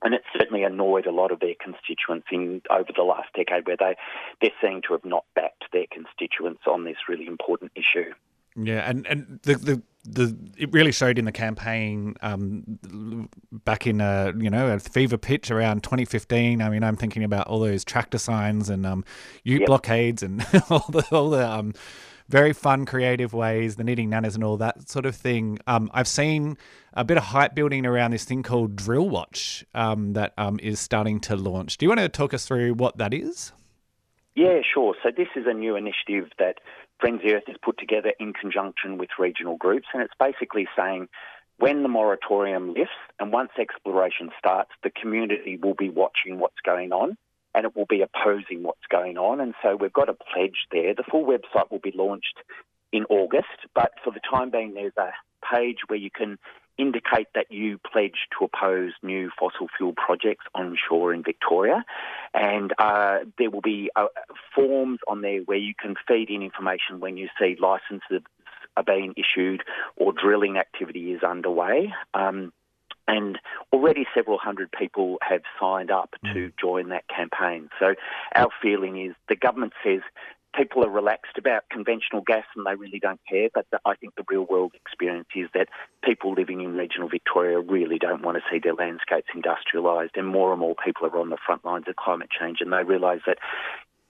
And 0.00 0.14
it's 0.14 0.26
certainly 0.38 0.62
annoyed 0.62 1.06
a 1.06 1.10
lot 1.10 1.32
of 1.32 1.40
their 1.40 1.56
constituents 1.60 2.28
in 2.30 2.62
over 2.70 2.92
the 2.94 3.02
last 3.02 3.30
decade, 3.34 3.66
where 3.66 3.76
they 3.76 3.96
they 4.40 4.52
seem 4.62 4.80
to 4.86 4.92
have 4.92 5.04
not 5.04 5.24
backed 5.34 5.64
their 5.72 5.86
constituents 5.90 6.62
on 6.66 6.84
this 6.84 6.96
really 7.08 7.26
important 7.26 7.72
issue. 7.74 8.12
Yeah, 8.54 8.88
and, 8.88 9.06
and 9.06 9.40
the, 9.42 9.54
the 9.56 9.82
the 10.04 10.36
it 10.56 10.72
really 10.72 10.92
showed 10.92 11.18
in 11.18 11.24
the 11.24 11.32
campaign 11.32 12.14
um, 12.22 13.28
back 13.68 13.86
in 13.86 14.00
a 14.00 14.32
you 14.38 14.48
know 14.48 14.72
a 14.72 14.78
fever 14.78 15.18
pitch 15.18 15.50
around 15.50 15.82
2015. 15.82 16.62
I 16.62 16.70
mean, 16.70 16.82
I'm 16.82 16.96
thinking 16.96 17.22
about 17.22 17.48
all 17.48 17.60
those 17.60 17.84
tractor 17.84 18.16
signs 18.16 18.70
and 18.70 18.86
um, 18.86 19.04
ute 19.44 19.60
Yep. 19.60 19.66
blockades 19.66 20.22
and 20.22 20.40
all 20.70 20.86
the 20.88 21.06
all 21.12 21.28
the 21.28 21.46
um, 21.46 21.74
very 22.30 22.54
fun, 22.54 22.86
creative 22.86 23.34
ways, 23.34 23.76
the 23.76 23.84
knitting 23.84 24.08
nanas 24.08 24.34
and 24.34 24.42
all 24.42 24.56
that 24.56 24.88
sort 24.88 25.04
of 25.04 25.14
thing. 25.14 25.58
Um, 25.66 25.90
I've 25.92 26.08
seen 26.08 26.56
a 26.94 27.04
bit 27.04 27.18
of 27.18 27.24
hype 27.24 27.54
building 27.54 27.84
around 27.84 28.12
this 28.12 28.24
thing 28.24 28.42
called 28.42 28.74
Drill 28.74 29.06
Watch 29.06 29.66
um, 29.74 30.14
that 30.14 30.32
um, 30.38 30.58
is 30.62 30.80
starting 30.80 31.20
to 31.20 31.36
launch. 31.36 31.76
Do 31.76 31.84
you 31.84 31.90
want 31.90 32.00
to 32.00 32.08
talk 32.08 32.32
us 32.32 32.46
through 32.46 32.72
what 32.72 32.96
that 32.96 33.12
is? 33.12 33.52
Yeah, 34.34 34.60
sure. 34.62 34.94
So 35.02 35.10
this 35.14 35.28
is 35.36 35.44
a 35.46 35.52
new 35.52 35.76
initiative 35.76 36.30
that 36.38 36.56
Friends 37.00 37.16
of 37.16 37.28
the 37.28 37.34
Earth 37.34 37.44
has 37.48 37.56
put 37.62 37.76
together 37.78 38.12
in 38.18 38.32
conjunction 38.32 38.96
with 38.96 39.10
regional 39.18 39.56
groups, 39.56 39.88
and 39.92 40.02
it's 40.02 40.14
basically 40.18 40.66
saying 40.76 41.08
when 41.58 41.82
the 41.82 41.88
moratorium 41.88 42.68
lifts 42.74 42.92
and 43.18 43.32
once 43.32 43.50
exploration 43.58 44.30
starts, 44.38 44.70
the 44.82 44.90
community 44.90 45.58
will 45.60 45.74
be 45.74 45.90
watching 45.90 46.38
what's 46.38 46.60
going 46.64 46.92
on 46.92 47.16
and 47.54 47.64
it 47.64 47.74
will 47.74 47.86
be 47.86 48.02
opposing 48.02 48.62
what's 48.62 48.86
going 48.90 49.18
on. 49.18 49.40
And 49.40 49.54
so 49.62 49.76
we've 49.76 49.92
got 49.92 50.08
a 50.08 50.14
pledge 50.14 50.66
there. 50.70 50.94
The 50.94 51.04
full 51.10 51.24
website 51.24 51.70
will 51.70 51.80
be 51.80 51.92
launched 51.94 52.36
in 52.92 53.04
August, 53.10 53.66
but 53.74 53.92
for 54.04 54.12
the 54.12 54.20
time 54.30 54.50
being, 54.50 54.74
there's 54.74 54.96
a 54.96 55.10
page 55.54 55.78
where 55.88 55.98
you 55.98 56.10
can 56.10 56.38
indicate 56.78 57.26
that 57.34 57.46
you 57.50 57.78
pledge 57.92 58.28
to 58.38 58.44
oppose 58.44 58.92
new 59.02 59.30
fossil 59.38 59.66
fuel 59.76 59.92
projects 59.92 60.44
onshore 60.54 61.12
in 61.12 61.24
Victoria. 61.24 61.84
And 62.32 62.72
uh, 62.78 63.18
there 63.36 63.50
will 63.50 63.60
be 63.60 63.90
uh, 63.96 64.06
forms 64.54 65.00
on 65.08 65.20
there 65.20 65.40
where 65.40 65.58
you 65.58 65.74
can 65.74 65.96
feed 66.06 66.30
in 66.30 66.42
information 66.42 67.00
when 67.00 67.16
you 67.16 67.28
see 67.38 67.56
licenses 67.60 68.22
are 68.78 68.84
being 68.84 69.14
issued 69.16 69.62
or 69.96 70.12
drilling 70.12 70.56
activity 70.56 71.12
is 71.12 71.22
underway. 71.22 71.92
Um, 72.14 72.52
and 73.06 73.38
already 73.72 74.06
several 74.14 74.38
hundred 74.38 74.70
people 74.70 75.16
have 75.22 75.40
signed 75.58 75.90
up 75.90 76.14
to 76.34 76.52
join 76.60 76.90
that 76.90 77.04
campaign. 77.08 77.70
So 77.80 77.94
our 78.34 78.48
feeling 78.60 79.02
is 79.02 79.14
the 79.30 79.36
government 79.36 79.72
says 79.82 80.02
people 80.54 80.84
are 80.84 80.90
relaxed 80.90 81.38
about 81.38 81.62
conventional 81.70 82.22
gas 82.22 82.44
and 82.54 82.66
they 82.66 82.74
really 82.74 82.98
don't 82.98 83.20
care. 83.28 83.48
But 83.54 83.66
the, 83.70 83.80
I 83.86 83.94
think 83.94 84.14
the 84.16 84.24
real 84.28 84.44
world 84.44 84.72
experience 84.74 85.28
is 85.34 85.48
that 85.54 85.68
people 86.04 86.34
living 86.34 86.60
in 86.60 86.74
regional 86.74 87.08
Victoria 87.08 87.60
really 87.60 87.98
don't 87.98 88.22
want 88.22 88.36
to 88.36 88.42
see 88.50 88.58
their 88.58 88.74
landscapes 88.74 89.28
industrialised, 89.34 90.16
and 90.16 90.26
more 90.26 90.52
and 90.52 90.60
more 90.60 90.74
people 90.84 91.06
are 91.06 91.18
on 91.18 91.30
the 91.30 91.38
front 91.44 91.64
lines 91.64 91.84
of 91.88 91.96
climate 91.96 92.30
change, 92.38 92.58
and 92.60 92.72
they 92.72 92.82
realise 92.82 93.20
that. 93.26 93.38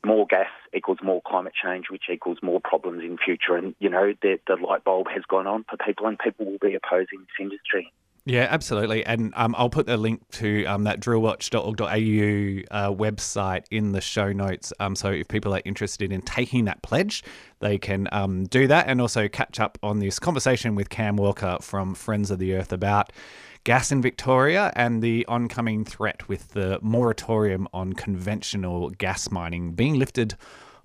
More 0.04 0.26
gas 0.26 0.48
equals 0.74 0.98
more 1.02 1.20
climate 1.26 1.54
change, 1.60 1.86
which 1.90 2.04
equals 2.12 2.38
more 2.42 2.60
problems 2.60 3.02
in 3.02 3.18
future. 3.18 3.56
And, 3.56 3.74
you 3.78 3.90
know, 3.90 4.14
the, 4.22 4.38
the 4.46 4.56
light 4.56 4.84
bulb 4.84 5.08
has 5.12 5.24
gone 5.28 5.46
on 5.46 5.64
for 5.68 5.76
people, 5.76 6.06
and 6.06 6.18
people 6.18 6.46
will 6.46 6.58
be 6.58 6.74
opposing 6.74 7.20
this 7.20 7.40
industry. 7.40 7.92
Yeah, 8.28 8.46
absolutely. 8.50 9.06
And 9.06 9.32
um, 9.36 9.54
I'll 9.56 9.70
put 9.70 9.86
the 9.86 9.96
link 9.96 10.20
to 10.32 10.66
um, 10.66 10.84
that 10.84 11.00
drillwatch.org.au 11.00 11.86
uh, 11.86 12.92
website 12.92 13.64
in 13.70 13.92
the 13.92 14.02
show 14.02 14.32
notes. 14.32 14.70
Um, 14.78 14.94
so 14.94 15.10
if 15.10 15.28
people 15.28 15.54
are 15.54 15.62
interested 15.64 16.12
in 16.12 16.20
taking 16.20 16.66
that 16.66 16.82
pledge, 16.82 17.24
they 17.60 17.78
can 17.78 18.06
um, 18.12 18.44
do 18.44 18.66
that 18.66 18.86
and 18.86 19.00
also 19.00 19.28
catch 19.28 19.58
up 19.58 19.78
on 19.82 20.00
this 20.00 20.18
conversation 20.18 20.74
with 20.74 20.90
Cam 20.90 21.16
Walker 21.16 21.56
from 21.62 21.94
Friends 21.94 22.30
of 22.30 22.38
the 22.38 22.54
Earth 22.54 22.70
about 22.70 23.12
gas 23.68 23.92
in 23.92 24.00
Victoria 24.00 24.72
and 24.76 25.02
the 25.02 25.26
oncoming 25.26 25.84
threat 25.84 26.26
with 26.26 26.52
the 26.52 26.78
moratorium 26.80 27.68
on 27.74 27.92
conventional 27.92 28.88
gas 28.88 29.30
mining 29.30 29.72
being 29.72 29.98
lifted 29.98 30.34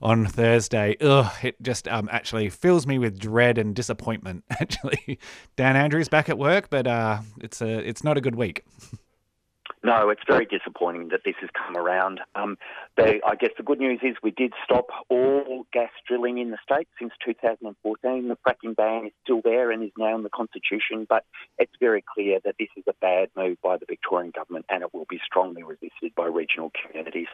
on 0.01 0.25
Thursday. 0.25 0.97
Ugh, 0.99 1.31
it 1.41 1.55
just 1.61 1.87
um, 1.87 2.09
actually 2.11 2.49
fills 2.49 2.85
me 2.85 2.99
with 2.99 3.17
dread 3.17 3.57
and 3.57 3.73
disappointment. 3.73 4.43
Actually, 4.49 5.17
Dan 5.55 5.77
Andrews 5.77 6.09
back 6.09 6.27
at 6.27 6.37
work, 6.37 6.69
but 6.69 6.85
uh, 6.85 7.19
it's 7.39 7.61
a 7.61 7.69
it's 7.87 8.03
not 8.03 8.17
a 8.17 8.21
good 8.21 8.35
week. 8.35 8.65
No, 9.85 10.09
it's 10.09 10.21
very 10.25 10.45
disappointing 10.45 11.09
that 11.09 11.21
this 11.25 11.35
has 11.41 11.49
come 11.51 11.75
around. 11.75 12.21
Um, 12.35 12.57
I 12.97 13.35
guess 13.37 13.49
the 13.57 13.63
good 13.63 13.79
news 13.79 13.99
is 14.01 14.15
we 14.23 14.31
did 14.31 14.53
stop 14.63 14.87
all 15.09 15.65
gas 15.73 15.89
drilling 16.07 16.37
in 16.37 16.51
the 16.51 16.57
state 16.63 16.87
since 16.97 17.11
2014. 17.25 18.29
The 18.29 18.37
fracking 18.47 18.77
ban 18.77 19.07
is 19.07 19.11
still 19.23 19.41
there 19.43 19.71
and 19.71 19.83
is 19.83 19.91
now 19.97 20.15
in 20.15 20.23
the 20.23 20.29
constitution, 20.29 21.05
but 21.09 21.25
it's 21.57 21.73
very 21.81 22.01
clear 22.13 22.39
that 22.45 22.55
this 22.57 22.69
is 22.77 22.85
a 22.87 22.93
bad 23.01 23.29
move 23.35 23.57
by 23.61 23.75
the 23.75 23.85
Victorian 23.85 24.31
government 24.33 24.65
and 24.69 24.83
it 24.83 24.93
will 24.93 25.07
be 25.09 25.19
strongly 25.25 25.63
resisted 25.63 26.15
by 26.15 26.27
regional 26.27 26.71
communities. 26.85 27.27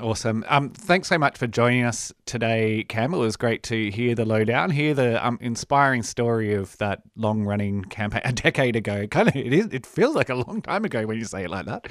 Awesome. 0.00 0.44
Um, 0.48 0.70
thanks 0.70 1.08
so 1.08 1.18
much 1.18 1.36
for 1.36 1.46
joining 1.46 1.84
us 1.84 2.12
today, 2.24 2.84
Cam. 2.88 3.12
It 3.12 3.18
was 3.18 3.36
great 3.36 3.62
to 3.64 3.90
hear 3.90 4.14
the 4.14 4.24
lowdown, 4.24 4.70
hear 4.70 4.94
the 4.94 5.24
um, 5.24 5.38
inspiring 5.40 6.02
story 6.02 6.54
of 6.54 6.76
that 6.78 7.02
long-running 7.16 7.84
campaign 7.84 8.22
a 8.24 8.32
decade 8.32 8.76
ago. 8.76 9.06
Kind 9.06 9.28
of, 9.28 9.36
it 9.36 9.52
is. 9.52 9.66
It 9.66 9.84
feels 9.84 10.16
like 10.16 10.30
a 10.30 10.34
long 10.34 10.62
time 10.62 10.84
ago 10.84 11.04
when 11.06 11.18
you 11.18 11.24
say 11.24 11.44
it 11.44 11.50
like 11.50 11.66
that. 11.66 11.88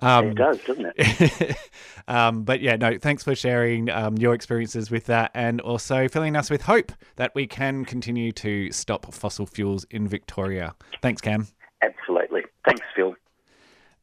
Um, 0.00 0.30
it 0.30 0.34
does, 0.34 0.58
doesn't 0.64 0.92
it? 0.96 1.56
um, 2.08 2.42
but 2.42 2.60
yeah, 2.60 2.76
no. 2.76 2.98
Thanks 2.98 3.22
for 3.22 3.34
sharing 3.34 3.88
um, 3.90 4.16
your 4.16 4.34
experiences 4.34 4.90
with 4.90 5.06
that, 5.06 5.30
and 5.34 5.60
also 5.60 6.08
filling 6.08 6.36
us 6.36 6.50
with 6.50 6.62
hope 6.62 6.90
that 7.16 7.32
we 7.34 7.46
can 7.46 7.84
continue 7.84 8.32
to 8.32 8.72
stop 8.72 9.14
fossil 9.14 9.46
fuels 9.46 9.84
in 9.90 10.08
Victoria. 10.08 10.74
Thanks, 11.00 11.20
Cam. 11.20 11.46
Absolutely. 11.82 12.42
Thanks, 12.64 12.84
Phil. 12.96 13.14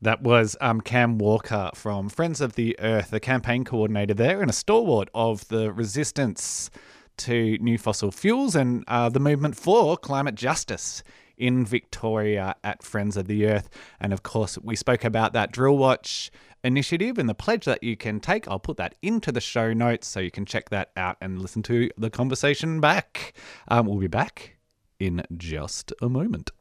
That 0.01 0.21
was 0.21 0.55
um, 0.61 0.79
Cam 0.79 1.17
Walker 1.17 1.71
from 1.75 2.07
Friends 2.07 2.39
of 2.39 2.53
the 2.53 2.79
Earth, 2.79 3.11
the 3.11 3.19
campaign 3.19 3.65
coordinator 3.65 4.13
there, 4.13 4.41
and 4.41 4.49
a 4.49 4.53
stalwart 4.53 5.09
of 5.13 5.47
the 5.49 5.73
resistance 5.73 6.69
to 7.17 7.57
new 7.59 7.77
fossil 7.77 8.11
fuels 8.11 8.55
and 8.55 8.85
uh, 8.87 9.09
the 9.09 9.19
movement 9.19 9.57
for 9.57 9.97
climate 9.97 10.35
justice 10.35 11.03
in 11.37 11.65
Victoria 11.65 12.55
at 12.63 12.81
Friends 12.81 13.17
of 13.17 13.27
the 13.27 13.45
Earth. 13.45 13.69
And 13.99 14.13
of 14.13 14.23
course, 14.23 14.57
we 14.59 14.75
spoke 14.75 15.03
about 15.03 15.33
that 15.33 15.51
Drill 15.51 15.77
Watch 15.77 16.31
initiative 16.63 17.17
and 17.17 17.27
the 17.27 17.33
pledge 17.33 17.65
that 17.65 17.83
you 17.83 17.97
can 17.97 18.19
take. 18.19 18.47
I'll 18.47 18.59
put 18.59 18.77
that 18.77 18.95
into 19.01 19.31
the 19.31 19.41
show 19.41 19.73
notes 19.73 20.07
so 20.07 20.19
you 20.19 20.31
can 20.31 20.45
check 20.45 20.69
that 20.69 20.91
out 20.95 21.17
and 21.21 21.41
listen 21.41 21.61
to 21.63 21.89
the 21.97 22.09
conversation 22.09 22.79
back. 22.79 23.33
Um, 23.67 23.85
we'll 23.85 23.99
be 23.99 24.07
back 24.07 24.57
in 24.99 25.23
just 25.37 25.93
a 26.01 26.09
moment. 26.09 26.51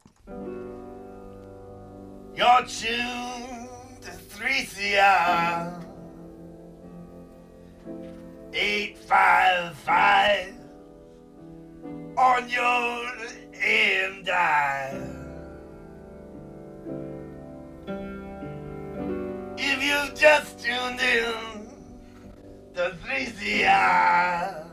You're 2.39 2.63
tuned 2.67 3.67
to 3.99 4.11
3CR 4.11 5.83
855 8.53 10.53
on 12.17 12.47
your 12.47 13.11
AM 13.61 14.23
dial. 14.23 15.03
If 19.57 19.83
you've 19.83 20.15
just 20.17 20.59
tuned 20.59 21.01
in 21.01 21.67
to 22.73 22.95
3CR, 23.03 24.65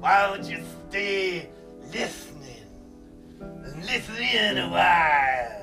why 0.00 0.26
don't 0.26 0.44
you 0.44 0.62
stay 0.90 1.48
listening 1.90 2.61
listen 3.62 4.16
in 4.16 4.58
a 4.58 4.68
while? 4.68 5.62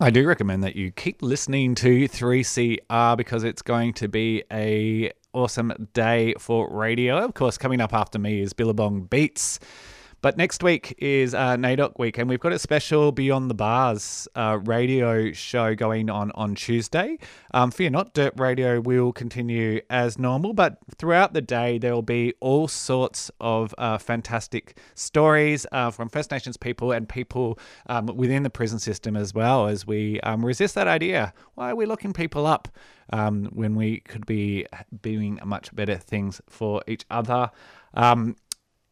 I 0.00 0.10
do 0.10 0.26
recommend 0.26 0.64
that 0.64 0.76
you 0.76 0.90
keep 0.90 1.22
listening 1.22 1.74
to 1.76 2.08
3CR 2.08 3.16
because 3.16 3.44
it's 3.44 3.62
going 3.62 3.94
to 3.94 4.08
be 4.08 4.42
a 4.52 5.12
awesome 5.32 5.88
day 5.94 6.34
for 6.38 6.68
radio. 6.70 7.18
Of 7.18 7.34
course, 7.34 7.56
coming 7.56 7.80
up 7.80 7.94
after 7.94 8.18
me 8.18 8.40
is 8.40 8.52
Billabong 8.52 9.04
Beats. 9.04 9.60
But 10.24 10.38
next 10.38 10.62
week 10.62 10.94
is 10.96 11.34
uh, 11.34 11.54
NAIDOC 11.56 11.98
week, 11.98 12.16
and 12.16 12.30
we've 12.30 12.40
got 12.40 12.52
a 12.52 12.58
special 12.58 13.12
Beyond 13.12 13.50
the 13.50 13.54
Bars 13.54 14.26
uh, 14.34 14.58
radio 14.64 15.32
show 15.32 15.74
going 15.74 16.08
on 16.08 16.32
on 16.34 16.54
Tuesday. 16.54 17.18
Um, 17.52 17.70
fear 17.70 17.90
not, 17.90 18.14
Dirt 18.14 18.32
Radio 18.38 18.80
will 18.80 19.12
continue 19.12 19.82
as 19.90 20.18
normal, 20.18 20.54
but 20.54 20.78
throughout 20.96 21.34
the 21.34 21.42
day, 21.42 21.76
there 21.76 21.92
will 21.92 22.00
be 22.00 22.32
all 22.40 22.68
sorts 22.68 23.30
of 23.38 23.74
uh, 23.76 23.98
fantastic 23.98 24.78
stories 24.94 25.66
uh, 25.72 25.90
from 25.90 26.08
First 26.08 26.30
Nations 26.30 26.56
people 26.56 26.90
and 26.90 27.06
people 27.06 27.58
um, 27.90 28.06
within 28.06 28.44
the 28.44 28.50
prison 28.50 28.78
system 28.78 29.16
as 29.16 29.34
well 29.34 29.66
as 29.66 29.86
we 29.86 30.20
um, 30.22 30.42
resist 30.42 30.74
that 30.74 30.88
idea. 30.88 31.34
Why 31.54 31.72
are 31.72 31.76
we 31.76 31.84
locking 31.84 32.14
people 32.14 32.46
up 32.46 32.68
um, 33.12 33.50
when 33.52 33.74
we 33.74 34.00
could 34.00 34.24
be 34.24 34.64
doing 35.02 35.38
much 35.44 35.74
better 35.74 35.96
things 35.96 36.40
for 36.48 36.82
each 36.86 37.04
other? 37.10 37.50
Um, 37.96 38.36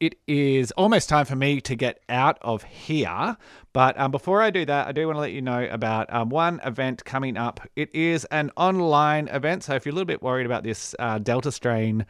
it 0.03 0.17
is 0.27 0.73
almost 0.73 1.09
time 1.09 1.25
for 1.25 1.37
me 1.37 1.61
to 1.61 1.77
get 1.77 2.01
out 2.09 2.37
of 2.43 2.65
here. 2.65 3.37
But 3.73 3.97
um, 4.01 4.11
before 4.11 4.43
I 4.43 4.51
do 4.51 4.65
that, 4.65 4.89
I 4.89 4.91
do 4.91 5.07
want 5.07 5.15
to 5.15 5.21
let 5.21 5.31
you 5.31 5.41
know 5.41 5.69
about 5.71 6.13
um, 6.13 6.29
one 6.29 6.61
event 6.65 7.05
coming 7.05 7.37
up. 7.37 7.61
It 7.77 7.95
is 7.95 8.25
an 8.33 8.51
online 8.57 9.29
event. 9.29 9.63
So 9.63 9.77
if 9.77 9.87
you're 9.87 9.93
a 9.93 9.95
little 9.95 10.07
bit 10.07 10.21
worried 10.21 10.45
about 10.45 10.65
this 10.65 10.97
uh, 10.99 11.21
Delta 11.21 11.53
strain, 11.53 12.05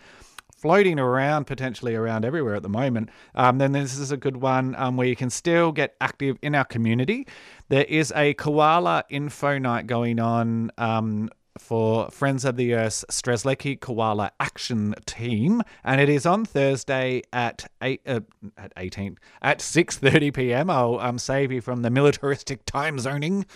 floating 0.56 0.98
around 0.98 1.44
potentially 1.44 1.94
around 1.94 2.24
everywhere 2.24 2.54
at 2.54 2.62
the 2.62 2.70
moment, 2.70 3.10
um, 3.34 3.58
then 3.58 3.72
this 3.72 3.98
is 3.98 4.10
a 4.10 4.16
good 4.16 4.38
one 4.38 4.74
um, 4.76 4.96
where 4.96 5.06
you 5.06 5.16
can 5.16 5.28
still 5.28 5.70
get 5.70 5.94
active 6.00 6.38
in 6.40 6.54
our 6.54 6.64
community. 6.64 7.26
There 7.68 7.84
is 7.84 8.10
a 8.16 8.32
koala 8.34 9.04
info 9.10 9.58
night 9.58 9.86
going 9.86 10.18
on 10.18 10.70
um, 10.78 11.28
for 11.58 12.10
Friends 12.10 12.44
of 12.44 12.56
the 12.56 12.74
Earth's 12.74 13.04
Strzelecki 13.10 13.80
Koala 13.80 14.32
Action 14.40 14.94
Team, 15.06 15.62
and 15.84 16.00
it 16.00 16.08
is 16.08 16.26
on 16.26 16.44
Thursday 16.44 17.22
at 17.32 17.70
eight 17.82 18.00
uh, 18.06 18.20
at 18.56 18.72
eighteen 18.76 19.18
at 19.40 19.60
six 19.60 19.96
thirty 19.98 20.30
p.m. 20.30 20.70
I'll 20.70 20.98
um, 20.98 21.18
save 21.18 21.52
you 21.52 21.60
from 21.60 21.82
the 21.82 21.90
militaristic 21.90 22.64
time 22.66 22.98
zoning. 22.98 23.46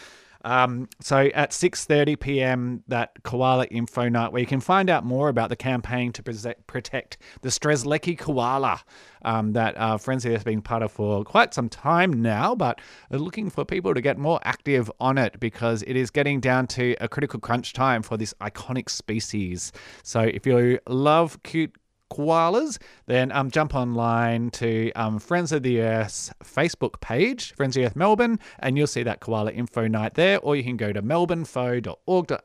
Um, 0.47 0.89
so 1.01 1.29
at 1.35 1.51
6:30 1.51 2.21
p.m. 2.21 2.85
that 2.87 3.21
koala 3.25 3.65
info 3.65 4.09
night, 4.09 4.31
where 4.33 4.41
you 4.41 4.47
can 4.47 4.61
find 4.61 4.89
out 4.89 5.05
more 5.05 5.29
about 5.29 5.49
the 5.49 5.57
campaign 5.57 6.13
to 6.13 6.23
protect 6.23 7.19
the 7.43 7.49
Strzelecki 7.49 8.17
koala 8.17 8.81
um, 9.23 9.55
that 9.55 9.77
uh, 9.77 9.99
Frenzy 9.99 10.31
has 10.31 10.45
been 10.45 10.63
part 10.63 10.85
of 10.85 10.93
for 10.93 11.25
quite 11.25 11.53
some 11.53 11.69
time 11.69 12.23
now, 12.23 12.55
but 12.55 12.81
looking 13.11 13.51
for 13.51 13.65
people 13.65 13.93
to 13.93 14.01
get 14.01 14.19
more 14.19 14.39
active 14.45 14.89
on 15.01 15.19
it 15.19 15.41
because 15.41 15.83
it 15.83 15.97
is 15.97 16.11
getting 16.13 16.39
down 16.39 16.69
to 16.69 16.95
a 17.01 17.09
critical 17.09 17.41
crunch 17.41 17.73
time 17.73 18.01
for 18.01 18.17
this 18.17 18.33
iconic 18.41 18.89
species. 18.89 19.73
So 20.05 20.21
if 20.21 20.47
you 20.47 20.79
love 20.87 21.43
cute 21.43 21.75
koalas, 22.11 22.79
then 23.07 23.33
um, 23.33 23.51
jump 23.51 23.75
online 23.75 24.51
to 24.51 24.93
um, 24.93 25.19
Friends 25.19 25.53
of 25.53 25.63
the 25.63 25.81
Earth's 25.81 26.33
Facebook 26.43 27.01
page, 27.01 27.53
Friends 27.55 27.77
of 27.77 27.83
the 27.83 27.87
Earth 27.87 27.97
Melbourne, 27.97 28.39
and 28.59 28.77
you'll 28.77 28.87
see 28.87 29.03
that 29.03 29.21
koala 29.21 29.53
info 29.53 29.87
night 29.87 30.15
there. 30.15 30.39
Or 30.41 30.57
you 30.57 30.63
can 30.63 30.77
go 30.77 30.93
to 30.93 31.03
melbournefoe.org.au 31.03 32.39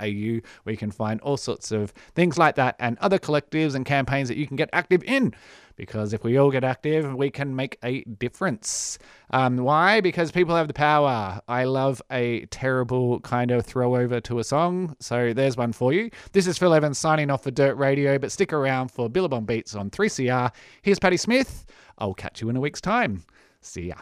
where 0.63 0.71
you 0.71 0.77
can 0.77 0.91
find 0.91 1.21
all 1.21 1.37
sorts 1.37 1.71
of 1.71 1.91
things 2.15 2.37
like 2.37 2.55
that 2.55 2.75
and 2.79 2.97
other 2.99 3.19
collectives 3.19 3.75
and 3.75 3.85
campaigns 3.85 4.27
that 4.27 4.37
you 4.37 4.47
can 4.47 4.57
get 4.57 4.69
active 4.73 5.03
in. 5.03 5.33
Because 5.81 6.13
if 6.13 6.23
we 6.23 6.37
all 6.37 6.51
get 6.51 6.63
active, 6.63 7.11
we 7.15 7.31
can 7.31 7.55
make 7.55 7.79
a 7.83 8.03
difference. 8.03 8.99
Um, 9.31 9.57
why? 9.57 9.99
Because 9.99 10.31
people 10.31 10.55
have 10.55 10.67
the 10.67 10.75
power. 10.75 11.41
I 11.47 11.63
love 11.63 12.03
a 12.11 12.45
terrible 12.51 13.19
kind 13.21 13.49
of 13.49 13.65
throw 13.65 13.95
over 13.95 14.21
to 14.21 14.37
a 14.37 14.43
song. 14.43 14.95
So 14.99 15.33
there's 15.33 15.57
one 15.57 15.73
for 15.73 15.91
you. 15.91 16.11
This 16.33 16.45
is 16.45 16.59
Phil 16.59 16.75
Evans 16.75 16.99
signing 16.99 17.31
off 17.31 17.41
for 17.45 17.49
Dirt 17.49 17.77
Radio, 17.77 18.19
but 18.19 18.31
stick 18.31 18.53
around 18.53 18.91
for 18.91 19.09
Billabong 19.09 19.45
Beats 19.45 19.73
on 19.73 19.89
3CR. 19.89 20.51
Here's 20.83 20.99
Patti 20.99 21.17
Smith. 21.17 21.65
I'll 21.97 22.13
catch 22.13 22.43
you 22.43 22.49
in 22.49 22.57
a 22.57 22.61
week's 22.61 22.79
time. 22.79 23.23
See 23.61 23.87
ya. 23.87 23.95